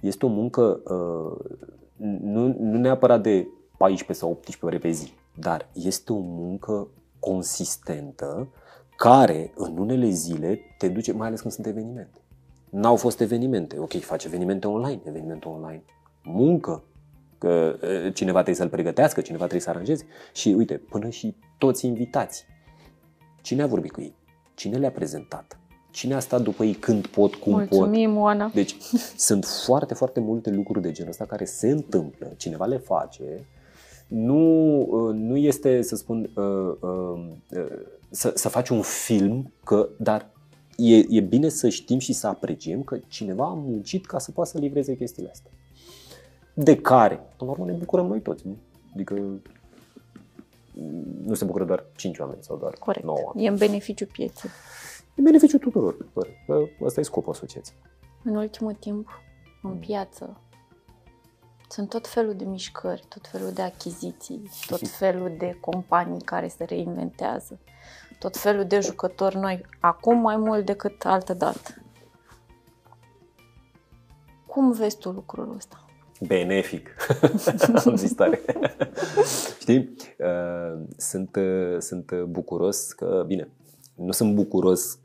Este 0.00 0.26
o 0.26 0.28
muncă 0.28 0.80
uh, 0.84 1.56
nu, 2.22 2.56
nu 2.58 2.78
neapărat 2.78 3.22
de 3.22 3.46
14 3.76 4.24
sau 4.24 4.30
18 4.30 4.64
ore 4.64 4.78
pe 4.78 4.90
zi, 4.90 5.12
dar 5.34 5.68
este 5.72 6.12
o 6.12 6.18
muncă 6.18 6.88
consistentă 7.18 8.48
care 8.96 9.52
în 9.54 9.78
unele 9.78 10.08
zile 10.08 10.60
te 10.78 10.88
duce, 10.88 11.12
mai 11.12 11.26
ales 11.26 11.40
când 11.40 11.52
sunt 11.52 11.66
evenimente. 11.66 12.20
N-au 12.70 12.96
fost 12.96 13.20
evenimente, 13.20 13.78
ok, 13.78 13.92
faci 14.00 14.24
evenimente 14.24 14.66
online, 14.66 15.00
evenimente 15.04 15.48
online, 15.48 15.82
muncă, 16.22 16.82
că 17.38 17.76
cineva 18.14 18.42
trebuie 18.42 18.54
să-l 18.54 18.68
pregătească, 18.68 19.20
cineva 19.20 19.42
trebuie 19.42 19.62
să 19.62 19.70
aranjeze. 19.70 20.06
Și 20.32 20.48
uite, 20.48 20.74
până 20.74 21.08
și 21.08 21.36
toți 21.58 21.86
invitați. 21.86 22.46
Cine 23.42 23.62
a 23.62 23.66
vorbit 23.66 23.92
cu 23.92 24.00
ei? 24.00 24.14
Cine 24.54 24.76
le-a 24.76 24.90
prezentat? 24.90 25.58
Cine 25.90 26.14
a 26.14 26.18
stat 26.18 26.42
după 26.42 26.64
ei 26.64 26.74
când 26.74 27.06
pot, 27.06 27.34
cum 27.34 27.52
Mulțumim, 27.52 28.12
pot? 28.12 28.22
Oana. 28.22 28.50
Deci 28.54 28.76
sunt 29.16 29.44
foarte, 29.44 29.94
foarte 29.94 30.20
multe 30.20 30.50
lucruri 30.50 30.82
de 30.82 30.92
genul 30.92 31.10
ăsta 31.10 31.24
care 31.24 31.44
se 31.44 31.70
întâmplă, 31.70 32.32
cineva 32.36 32.64
le 32.64 32.78
face, 32.78 33.46
nu, 34.06 34.84
nu 35.12 35.36
este, 35.36 35.82
să 35.82 35.96
spun, 35.96 36.30
să, 38.10 38.32
să 38.34 38.48
faci 38.48 38.68
un 38.68 38.82
film, 38.82 39.52
că, 39.64 39.88
dar 39.98 40.30
e, 40.76 40.96
e 41.08 41.20
bine 41.20 41.48
să 41.48 41.68
știm 41.68 41.98
și 41.98 42.12
să 42.12 42.26
apreciem 42.26 42.82
că 42.82 42.98
cineva 43.06 43.44
a 43.44 43.54
muncit 43.54 44.06
ca 44.06 44.18
să 44.18 44.30
poată 44.30 44.50
să 44.50 44.58
livreze 44.58 44.96
chestiile 44.96 45.30
astea 45.30 45.50
de 46.62 46.76
care, 46.76 47.14
până 47.14 47.50
la 47.50 47.56
urmă, 47.56 47.64
ne 47.64 47.78
bucurăm 47.78 48.06
noi 48.06 48.20
toți. 48.20 48.46
Nu? 48.46 48.56
Adică 48.94 49.14
nu 51.24 51.34
se 51.34 51.44
bucură 51.44 51.64
doar 51.64 51.84
5 51.96 52.18
oameni 52.18 52.42
sau 52.42 52.56
doar 52.56 52.74
Corect. 52.78 53.04
9 53.04 53.18
oameni. 53.24 53.46
E 53.46 53.48
în 53.48 53.56
beneficiu 53.56 54.06
pieței. 54.06 54.50
E 55.18 55.20
în 55.20 55.24
beneficiu 55.24 55.58
tuturor. 55.58 55.96
Că 56.46 56.64
ăsta 56.80 57.00
e 57.00 57.02
scopul 57.02 57.32
asociației. 57.32 57.78
În 58.24 58.36
ultimul 58.36 58.72
timp, 58.72 59.08
în 59.62 59.76
piață, 59.76 60.40
sunt 61.68 61.88
tot 61.88 62.06
felul 62.06 62.34
de 62.34 62.44
mișcări, 62.44 63.04
tot 63.08 63.26
felul 63.26 63.50
de 63.52 63.62
achiziții, 63.62 64.50
tot 64.66 64.88
felul 65.00 65.34
de 65.38 65.58
companii 65.60 66.20
care 66.20 66.48
se 66.48 66.64
reinventează, 66.64 67.58
tot 68.18 68.36
felul 68.36 68.64
de 68.64 68.80
jucători 68.80 69.36
noi, 69.36 69.64
acum 69.80 70.20
mai 70.20 70.36
mult 70.36 70.66
decât 70.66 71.04
altă 71.04 71.34
dată. 71.34 71.82
Cum 74.46 74.72
vezi 74.72 74.98
tu 74.98 75.10
lucrul 75.10 75.54
ăsta? 75.56 75.82
benefic. 76.26 76.96
Am 77.84 77.96
zis 77.96 78.12
tare. 78.12 78.40
Știi? 79.60 79.94
Uh, 80.18 80.80
sunt, 80.96 81.36
uh, 81.36 81.78
sunt 81.78 82.12
bucuros 82.22 82.92
că, 82.92 83.24
bine, 83.26 83.50
nu 83.94 84.12
sunt 84.12 84.34
bucuros 84.34 84.98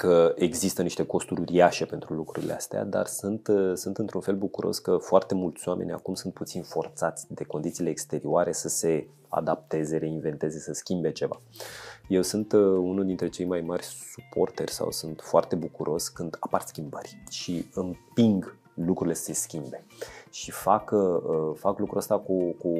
că 0.00 0.32
există 0.36 0.82
niște 0.82 1.06
costuri 1.06 1.40
uriașe 1.40 1.84
pentru 1.84 2.14
lucrurile 2.14 2.52
astea, 2.52 2.84
dar 2.84 3.06
sunt, 3.06 3.48
uh, 3.48 3.72
sunt 3.74 3.98
într-un 3.98 4.20
fel 4.20 4.34
bucuros 4.36 4.78
că 4.78 4.96
foarte 4.96 5.34
mulți 5.34 5.68
oameni 5.68 5.92
acum 5.92 6.14
sunt 6.14 6.32
puțin 6.32 6.62
forțați 6.62 7.26
de 7.28 7.44
condițiile 7.44 7.90
exterioare 7.90 8.52
să 8.52 8.68
se 8.68 9.06
adapteze, 9.28 9.96
reinventeze, 9.96 10.58
să 10.58 10.72
schimbe 10.72 11.12
ceva. 11.12 11.40
Eu 12.08 12.22
sunt 12.22 12.52
unul 12.52 13.04
dintre 13.04 13.28
cei 13.28 13.46
mai 13.46 13.60
mari 13.60 13.84
suporteri 13.84 14.72
sau 14.72 14.90
sunt 14.90 15.20
foarte 15.22 15.56
bucuros 15.56 16.08
când 16.08 16.36
apar 16.40 16.60
schimbări 16.60 17.22
și 17.30 17.66
împing 17.74 18.56
lucrurile 18.74 19.14
să 19.14 19.22
se 19.22 19.32
schimbe 19.32 19.84
și 20.30 20.50
fac, 20.50 20.90
uh, 20.90 21.54
fac 21.54 21.78
lucrul 21.78 21.98
ăsta 21.98 22.18
cu, 22.18 22.52
cu, 22.52 22.72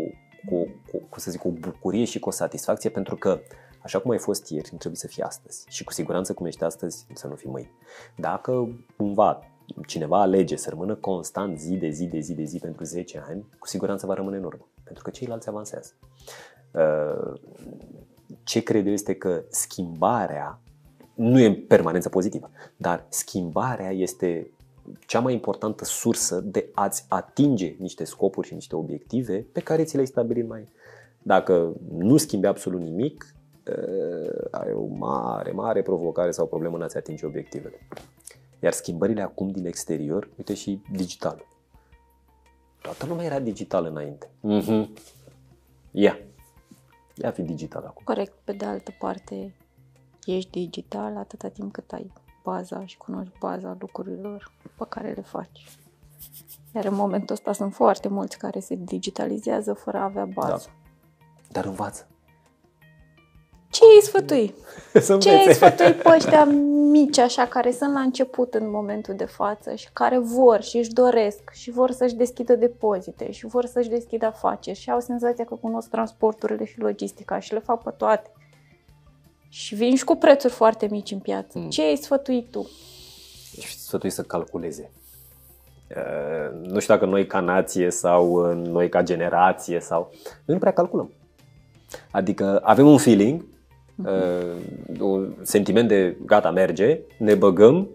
cu, 0.48 0.68
cu, 0.90 1.06
cu, 1.08 1.20
să 1.20 1.30
zic, 1.30 1.44
o 1.44 1.50
bucurie 1.50 2.04
și 2.04 2.18
cu 2.18 2.28
o 2.28 2.32
satisfacție 2.32 2.90
pentru 2.90 3.16
că 3.16 3.40
așa 3.82 4.00
cum 4.00 4.10
ai 4.10 4.18
fost 4.18 4.50
ieri, 4.50 4.68
nu 4.72 4.78
trebuie 4.78 5.00
să 5.00 5.06
fii 5.06 5.22
astăzi. 5.22 5.64
Și 5.68 5.84
cu 5.84 5.92
siguranță 5.92 6.34
cum 6.34 6.46
ești 6.46 6.64
astăzi, 6.64 7.06
să 7.14 7.26
nu 7.26 7.34
fii 7.34 7.50
mâine. 7.50 7.70
Dacă 8.16 8.68
cumva 8.96 9.50
cineva 9.86 10.20
alege 10.20 10.56
să 10.56 10.68
rămână 10.68 10.94
constant 10.94 11.58
zi 11.58 11.76
de 11.76 11.88
zi 11.88 12.06
de 12.06 12.20
zi 12.20 12.34
de 12.34 12.44
zi 12.44 12.58
pentru 12.58 12.84
10 12.84 13.24
ani, 13.28 13.46
cu 13.58 13.66
siguranță 13.66 14.06
va 14.06 14.14
rămâne 14.14 14.36
în 14.36 14.44
urmă. 14.44 14.68
Pentru 14.84 15.02
că 15.02 15.10
ceilalți 15.10 15.48
avansează. 15.48 15.92
Uh, 16.70 17.40
ce 18.42 18.62
cred 18.62 18.86
eu 18.86 18.92
este 18.92 19.14
că 19.14 19.42
schimbarea 19.48 20.60
nu 21.14 21.40
e 21.40 21.54
permanență 21.54 22.08
pozitivă, 22.08 22.50
dar 22.76 23.06
schimbarea 23.08 23.90
este 23.90 24.50
cea 25.06 25.20
mai 25.20 25.32
importantă 25.32 25.84
sursă 25.84 26.40
de 26.40 26.68
a-ți 26.74 27.04
atinge 27.08 27.74
niște 27.78 28.04
scopuri 28.04 28.46
și 28.46 28.54
niște 28.54 28.76
obiective 28.76 29.46
pe 29.52 29.60
care 29.60 29.84
ți 29.84 29.94
le-ai 29.94 30.06
stabilit 30.06 30.48
mai. 30.48 30.68
Dacă 31.22 31.72
nu 31.98 32.16
schimbi 32.16 32.46
absolut 32.46 32.80
nimic, 32.80 33.34
uh, 33.34 33.39
ai 34.50 34.72
o 34.72 34.86
mare, 34.86 35.50
mare 35.50 35.82
provocare 35.82 36.30
sau 36.30 36.46
problemă 36.46 36.76
în 36.76 36.82
a-ți 36.82 36.96
atinge 36.96 37.26
obiectivele. 37.26 37.86
Iar 38.60 38.72
schimbările 38.72 39.22
acum 39.22 39.48
din 39.48 39.66
exterior, 39.66 40.28
uite 40.36 40.54
și 40.54 40.82
digital. 40.92 41.44
Toată 42.82 43.06
lumea 43.06 43.24
era 43.24 43.38
digital 43.38 43.84
înainte. 43.84 44.30
Mm-hmm. 44.48 44.88
Ia. 45.90 46.18
Ia 47.14 47.30
fi 47.30 47.42
digital 47.42 47.84
acum. 47.84 48.02
Corect. 48.04 48.32
Pe 48.44 48.52
de 48.52 48.64
altă 48.64 48.94
parte, 48.98 49.54
ești 50.24 50.50
digital 50.50 51.16
atâta 51.16 51.48
timp 51.48 51.72
cât 51.72 51.92
ai 51.92 52.12
baza 52.42 52.86
și 52.86 52.96
cunoști 52.96 53.32
baza 53.38 53.76
lucrurilor 53.78 54.52
pe 54.78 54.84
care 54.88 55.12
le 55.12 55.22
faci. 55.22 55.78
Iar 56.74 56.84
în 56.84 56.94
momentul 56.94 57.34
ăsta 57.34 57.52
sunt 57.52 57.74
foarte 57.74 58.08
mulți 58.08 58.38
care 58.38 58.60
se 58.60 58.74
digitalizează 58.74 59.72
fără 59.72 59.96
a 59.96 60.04
avea 60.04 60.24
bază. 60.24 60.66
Da. 60.66 61.50
Dar 61.52 61.64
învață. 61.64 62.06
Ce 63.70 63.80
îi 63.94 64.02
sfătui? 64.02 64.54
Ce 65.20 65.30
îi 65.30 65.54
sfătui 65.54 65.92
pe 65.92 66.08
ăștia 66.16 66.44
mici 66.90 67.18
așa 67.18 67.46
care 67.46 67.70
sunt 67.70 67.92
la 67.92 68.00
început 68.00 68.54
în 68.54 68.70
momentul 68.70 69.14
de 69.14 69.24
față 69.24 69.74
și 69.74 69.88
care 69.92 70.18
vor 70.18 70.62
și 70.62 70.76
își 70.76 70.92
doresc 70.92 71.50
și 71.52 71.70
vor 71.70 71.90
să-și 71.90 72.14
deschidă 72.14 72.54
depozite 72.54 73.30
și 73.30 73.46
vor 73.46 73.64
să-și 73.64 73.88
deschidă 73.88 74.26
afaceri 74.26 74.78
și 74.78 74.90
au 74.90 75.00
senzația 75.00 75.44
că 75.44 75.54
cunosc 75.54 75.88
transporturile 75.88 76.64
și 76.64 76.80
logistica 76.80 77.38
și 77.38 77.52
le 77.52 77.58
fac 77.58 77.82
pe 77.82 77.90
toate. 77.96 78.30
Și 79.48 79.74
vin 79.74 79.96
și 79.96 80.04
cu 80.04 80.14
prețuri 80.14 80.52
foarte 80.52 80.86
mici 80.90 81.10
în 81.10 81.18
piață. 81.18 81.58
Mm. 81.58 81.68
Ce 81.68 81.82
îi 81.82 81.96
sfătui 81.96 82.46
tu? 82.50 82.70
Sfătui 83.78 84.10
să 84.10 84.22
calculeze. 84.22 84.90
Uh, 85.96 86.60
nu 86.62 86.78
știu 86.78 86.94
dacă 86.94 87.06
noi 87.06 87.26
ca 87.26 87.40
nație 87.40 87.90
sau 87.90 88.52
noi 88.54 88.88
ca 88.88 89.02
generație 89.02 89.80
sau... 89.80 90.10
Noi 90.22 90.56
nu 90.56 90.58
prea 90.58 90.72
calculăm. 90.72 91.12
Adică 92.10 92.60
avem 92.62 92.86
un 92.86 92.98
feeling, 92.98 93.44
uh, 94.04 95.00
un 95.00 95.34
sentiment 95.42 95.88
de 95.88 96.16
gata, 96.24 96.50
merge, 96.50 97.00
ne 97.18 97.34
băgăm 97.34 97.88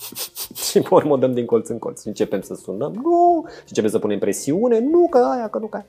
și 0.70 0.80
pe 0.80 0.88
urmă 0.90 1.12
o 1.12 1.16
dăm 1.16 1.34
din 1.34 1.46
colț 1.46 1.68
în 1.68 1.78
colț. 1.78 2.04
Începem 2.04 2.40
să 2.40 2.54
sunăm, 2.54 2.92
nu, 2.92 3.44
și 3.48 3.64
începem 3.68 3.90
să 3.90 3.98
punem 3.98 4.18
presiune, 4.18 4.78
nu 4.78 5.06
că 5.10 5.18
aia, 5.18 5.48
că 5.48 5.58
nu 5.58 5.66
că 5.66 5.76
aia. 5.76 5.86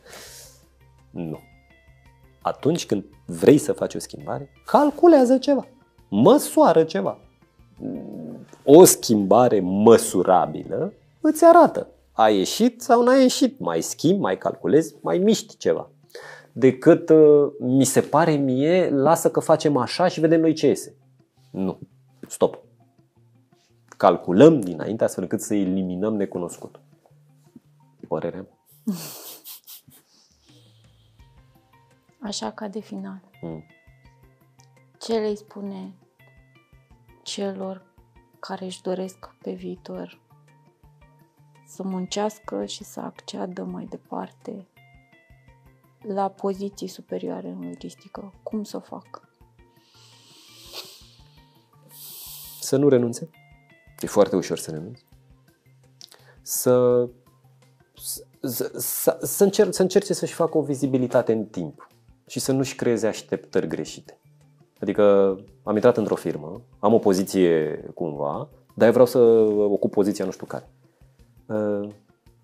Nu. 1.09 1.39
Atunci 2.41 2.85
când 2.85 3.03
vrei 3.25 3.57
să 3.57 3.73
faci 3.73 3.95
o 3.95 3.99
schimbare, 3.99 4.49
calculează 4.65 5.37
ceva, 5.37 5.67
măsoară 6.09 6.83
ceva. 6.83 7.17
O 8.63 8.83
schimbare 8.83 9.59
măsurabilă 9.59 10.93
îți 11.21 11.45
arată 11.45 11.87
a 12.11 12.29
ieșit 12.29 12.81
sau 12.81 13.03
n-a 13.03 13.15
ieșit, 13.15 13.59
mai 13.59 13.81
schimbi, 13.81 14.21
mai 14.21 14.37
calculezi, 14.37 14.95
mai 15.01 15.17
miști 15.17 15.57
ceva 15.57 15.89
decât 16.57 17.09
uh, 17.09 17.51
mi 17.59 17.83
se 17.83 18.01
pare 18.01 18.31
mie, 18.31 18.89
lasă 18.89 19.31
că 19.31 19.39
facem 19.39 19.77
așa 19.77 20.07
și 20.07 20.19
vedem 20.19 20.39
noi 20.39 20.53
ce 20.53 20.67
iese. 20.67 20.95
Nu. 21.51 21.79
Stop. 22.27 22.59
Calculăm 23.97 24.59
dinainte 24.59 25.03
astfel 25.03 25.23
încât 25.23 25.41
să 25.41 25.55
eliminăm 25.55 26.15
necunoscutul. 26.15 26.81
Părerea 28.07 28.47
Așa 32.29 32.51
ca 32.51 32.67
de 32.67 32.79
final. 32.79 33.21
Mm. 33.41 33.63
Ce 34.99 35.13
le 35.19 35.33
spune 35.33 35.93
celor 37.23 37.85
care 38.39 38.65
își 38.65 38.81
doresc 38.81 39.35
pe 39.41 39.51
viitor 39.51 40.19
să 41.67 41.83
muncească 41.83 42.65
și 42.65 42.83
să 42.83 42.99
acceadă 42.99 43.63
mai 43.63 43.85
departe 43.89 44.67
la 46.07 46.29
poziții 46.29 46.87
superioare 46.87 47.47
în 47.47 47.67
logistică. 47.67 48.33
Cum 48.43 48.63
să 48.63 48.77
o 48.77 48.79
fac? 48.79 49.21
Să 52.61 52.77
nu 52.77 52.87
renunțe. 52.87 53.29
E 53.99 54.07
foarte 54.07 54.35
ușor 54.35 54.57
să 54.57 54.71
renunți. 54.71 55.05
Să, 56.41 57.07
să, 58.41 58.71
să, 58.77 59.19
să, 59.21 59.43
încer, 59.43 59.71
să 59.71 59.81
încerce 59.81 60.13
să-și 60.13 60.33
facă 60.33 60.57
o 60.57 60.61
vizibilitate 60.61 61.33
în 61.33 61.45
timp 61.45 61.87
și 62.27 62.39
să 62.39 62.51
nu-și 62.51 62.75
creeze 62.75 63.07
așteptări 63.07 63.67
greșite. 63.67 64.19
Adică 64.79 65.35
am 65.63 65.75
intrat 65.75 65.97
într-o 65.97 66.15
firmă, 66.15 66.61
am 66.79 66.93
o 66.93 66.99
poziție 66.99 67.75
cumva, 67.93 68.49
dar 68.73 68.85
eu 68.85 68.91
vreau 68.91 69.05
să 69.05 69.19
ocup 69.69 69.91
poziția 69.91 70.25
nu 70.25 70.31
știu 70.31 70.45
care. 70.45 70.69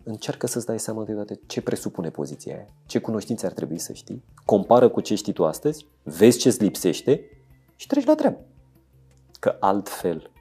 Uh, 0.03 0.09
încearcă 0.13 0.47
să-ți 0.47 0.65
dai 0.65 0.79
seama 0.79 1.03
de 1.03 1.39
ce 1.45 1.61
presupune 1.61 2.09
poziția 2.09 2.55
aia, 2.55 2.67
ce 2.85 2.99
cunoștințe 2.99 3.45
ar 3.45 3.51
trebui 3.51 3.77
să 3.77 3.93
știi, 3.93 4.23
compară 4.45 4.89
cu 4.89 5.01
ce 5.01 5.15
știi 5.15 5.33
tu 5.33 5.45
astăzi, 5.45 5.85
vezi 6.03 6.39
ce-ți 6.39 6.63
lipsește 6.63 7.29
și 7.75 7.87
treci 7.87 8.05
la 8.05 8.15
treabă. 8.15 8.39
Că 9.39 9.57
altfel, 9.59 10.31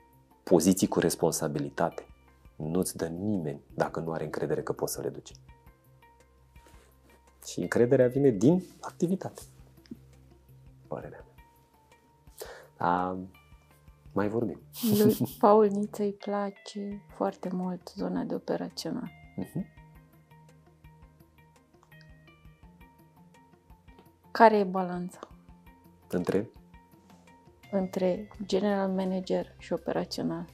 poziții 0.42 0.86
cu 0.86 0.98
responsabilitate 0.98 2.06
nu-ți 2.56 2.96
dă 2.96 3.06
nimeni 3.06 3.60
dacă 3.74 4.00
nu 4.00 4.12
are 4.12 4.24
încredere 4.24 4.62
că 4.62 4.72
poți 4.72 4.92
să 4.92 5.00
le 5.00 5.08
duci. 5.08 5.32
Și 7.46 7.60
încrederea 7.60 8.08
vine 8.08 8.30
din 8.30 8.64
activitate. 8.80 9.42
Părerea 10.86 11.24
mea. 11.24 11.44
A, 12.88 13.18
mai 14.12 14.28
vorbim. 14.28 14.60
Lui 14.98 15.16
Paul 15.38 15.66
Niță 15.66 16.02
îi 16.02 16.12
place 16.12 17.02
foarte 17.16 17.48
mult 17.52 17.92
zona 17.96 18.22
de 18.22 18.34
operațional. 18.34 19.21
Uh-huh. 19.38 19.64
Care 24.30 24.56
e 24.56 24.64
balanța? 24.64 25.18
Între? 26.08 26.50
Între 27.70 28.28
general 28.46 28.88
manager 28.88 29.54
și 29.58 29.72
operațional. 29.72 30.44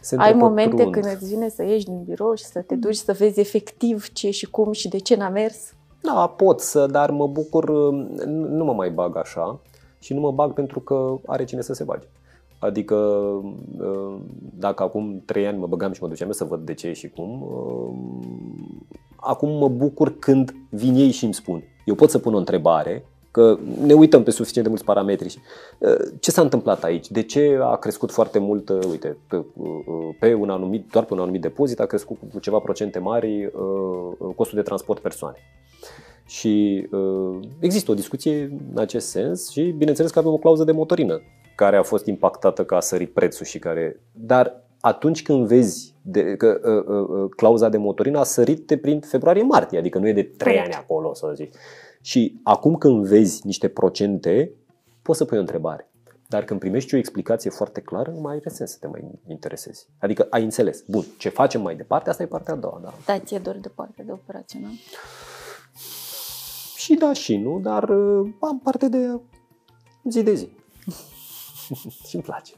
Se 0.00 0.16
Ai 0.18 0.32
momente 0.32 0.90
când 0.90 1.04
îți 1.04 1.28
vine 1.28 1.48
să 1.48 1.62
ieși 1.62 1.84
din 1.84 2.02
birou 2.02 2.34
și 2.34 2.44
să 2.44 2.62
te 2.62 2.74
duci 2.74 2.94
să 2.94 3.12
vezi 3.12 3.40
efectiv 3.40 4.08
ce 4.12 4.30
și 4.30 4.46
cum 4.46 4.72
și 4.72 4.88
de 4.88 4.98
ce 4.98 5.16
n-a 5.16 5.28
mers? 5.28 5.72
Da, 6.02 6.26
pot 6.26 6.60
să, 6.60 6.86
dar 6.86 7.10
mă 7.10 7.26
bucur, 7.26 7.70
nu 8.26 8.64
mă 8.64 8.72
mai 8.72 8.90
bag 8.90 9.16
așa 9.16 9.60
și 9.98 10.14
nu 10.14 10.20
mă 10.20 10.32
bag 10.32 10.52
pentru 10.52 10.80
că 10.80 11.18
are 11.26 11.44
cine 11.44 11.60
să 11.60 11.72
se 11.72 11.84
bage. 11.84 12.06
Adică 12.58 12.94
uh, 13.78 14.16
dacă 14.58 14.82
acum 14.82 15.22
trei 15.24 15.46
ani 15.46 15.58
mă 15.58 15.66
băgam 15.66 15.92
și 15.92 16.02
mă 16.02 16.08
duceam 16.08 16.30
să 16.30 16.44
văd 16.44 16.60
de 16.60 16.74
ce 16.74 16.92
și 16.92 17.08
cum, 17.08 17.42
uh, 17.42 17.96
acum 19.16 19.50
mă 19.50 19.68
bucur 19.68 20.18
când 20.18 20.54
vin 20.70 20.94
ei 20.94 21.10
și 21.10 21.24
îmi 21.24 21.34
spun. 21.34 21.62
Eu 21.84 21.94
pot 21.94 22.10
să 22.10 22.18
pun 22.18 22.34
o 22.34 22.38
întrebare, 22.38 23.06
că 23.30 23.58
ne 23.84 23.92
uităm 23.92 24.22
pe 24.22 24.30
suficient 24.30 24.62
de 24.62 24.68
mulți 24.68 24.84
parametri. 24.84 25.28
Și, 25.28 25.38
uh, 25.78 25.96
ce 26.20 26.30
s-a 26.30 26.42
întâmplat 26.42 26.84
aici? 26.84 27.10
De 27.10 27.22
ce 27.22 27.58
a 27.60 27.76
crescut 27.76 28.10
foarte 28.10 28.38
mult, 28.38 28.68
uite, 28.68 29.16
pe, 29.28 29.44
pe 30.20 30.34
un 30.34 30.50
anumit, 30.50 30.90
doar 30.90 31.04
pe 31.04 31.12
un 31.12 31.20
anumit 31.20 31.40
depozit 31.40 31.80
a 31.80 31.86
crescut 31.86 32.16
cu 32.32 32.38
ceva 32.38 32.58
procente 32.58 32.98
mari 32.98 33.50
costul 34.36 34.58
de 34.58 34.62
transport 34.62 35.00
persoane? 35.00 35.36
Și 36.26 36.86
uh, 36.90 37.38
există 37.58 37.90
o 37.90 37.94
discuție 37.94 38.42
în 38.42 38.78
acest 38.78 39.08
sens 39.08 39.50
și 39.50 39.62
bineînțeles 39.62 40.10
că 40.10 40.18
avem 40.18 40.32
o 40.32 40.36
clauză 40.36 40.64
de 40.64 40.72
motorină 40.72 41.20
care 41.56 41.76
a 41.76 41.82
fost 41.82 42.06
impactată 42.06 42.64
ca 42.64 42.76
a 42.76 42.80
sărit 42.80 43.12
prețul 43.12 43.46
și 43.46 43.58
care... 43.58 44.00
Dar 44.12 44.62
atunci 44.80 45.22
când 45.22 45.46
vezi 45.46 45.94
de, 46.02 46.36
că 46.36 46.60
uh, 46.64 46.96
uh, 46.96 47.22
uh 47.22 47.30
clauza 47.36 47.68
de 47.68 47.76
motorină 47.76 48.18
a 48.18 48.24
sărit 48.24 48.66
de 48.66 48.76
prin 48.76 49.00
februarie-martie, 49.00 49.78
adică 49.78 49.98
nu 49.98 50.08
e 50.08 50.12
de 50.12 50.22
3 50.22 50.58
ani 50.58 50.72
acolo, 50.72 51.14
să 51.14 51.32
zic. 51.34 51.54
Și 52.00 52.40
acum 52.42 52.76
când 52.76 53.06
vezi 53.06 53.46
niște 53.46 53.68
procente, 53.68 54.50
poți 55.02 55.18
să 55.18 55.24
pui 55.24 55.36
o 55.36 55.40
întrebare. 55.40 55.90
Dar 56.28 56.44
când 56.44 56.60
primești 56.60 56.94
o 56.94 56.98
explicație 56.98 57.50
foarte 57.50 57.80
clară, 57.80 58.10
nu 58.10 58.20
mai 58.20 58.36
are 58.36 58.48
sens 58.48 58.70
să 58.70 58.76
te 58.80 58.86
mai 58.86 59.04
interesezi. 59.28 59.88
Adică 59.98 60.26
ai 60.30 60.42
înțeles. 60.42 60.82
Bun, 60.86 61.04
ce 61.18 61.28
facem 61.28 61.62
mai 61.62 61.76
departe, 61.76 62.10
asta 62.10 62.22
e 62.22 62.26
partea 62.26 62.54
a 62.54 62.56
doua. 62.56 62.80
Da, 62.82 62.94
da 63.06 63.18
ție 63.18 63.38
doar 63.38 63.56
de 63.56 63.68
partea 63.68 64.04
de 64.04 64.12
operațional? 64.12 64.70
Și 66.86 66.94
da 66.94 67.12
și 67.12 67.36
nu, 67.36 67.58
dar 67.58 67.88
uh, 67.88 68.28
am 68.40 68.58
parte 68.58 68.88
de 68.88 69.20
zi 70.04 70.22
de 70.22 70.34
zi. 70.34 70.48
și 72.08 72.14
îmi 72.14 72.24
place. 72.24 72.52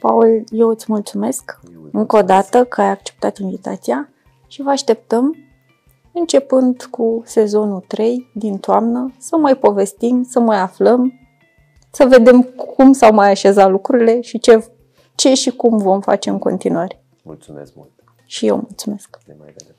Paul, 0.00 0.44
eu 0.50 0.68
îți 0.68 0.84
mulțumesc 0.88 1.58
eu 1.74 1.88
încă 1.92 2.16
o 2.16 2.22
dată 2.22 2.64
că 2.64 2.80
ai 2.80 2.88
acceptat 2.88 3.38
invitația 3.38 4.08
și 4.46 4.62
vă 4.62 4.70
așteptăm 4.70 5.36
începând 6.12 6.82
cu 6.82 7.22
sezonul 7.24 7.84
3 7.86 8.30
din 8.34 8.58
toamnă, 8.58 9.14
să 9.18 9.36
mai 9.36 9.56
povestim, 9.56 10.22
să 10.22 10.40
mai 10.40 10.58
aflăm, 10.58 11.12
să 11.92 12.04
vedem 12.04 12.42
cum 12.42 12.92
s-au 12.92 13.12
mai 13.12 13.30
așezat 13.30 13.70
lucrurile 13.70 14.20
și 14.20 14.38
ce, 14.38 14.70
ce 15.14 15.34
și 15.34 15.50
cum 15.50 15.76
vom 15.76 16.00
face 16.00 16.30
în 16.30 16.38
continuare. 16.38 17.04
Mulțumesc 17.22 17.74
mult! 17.74 17.90
Și 18.24 18.46
eu 18.46 18.56
mulțumesc! 18.56 19.18
Ne 19.26 19.34
mai 19.38 19.54
vedem! 19.58 19.74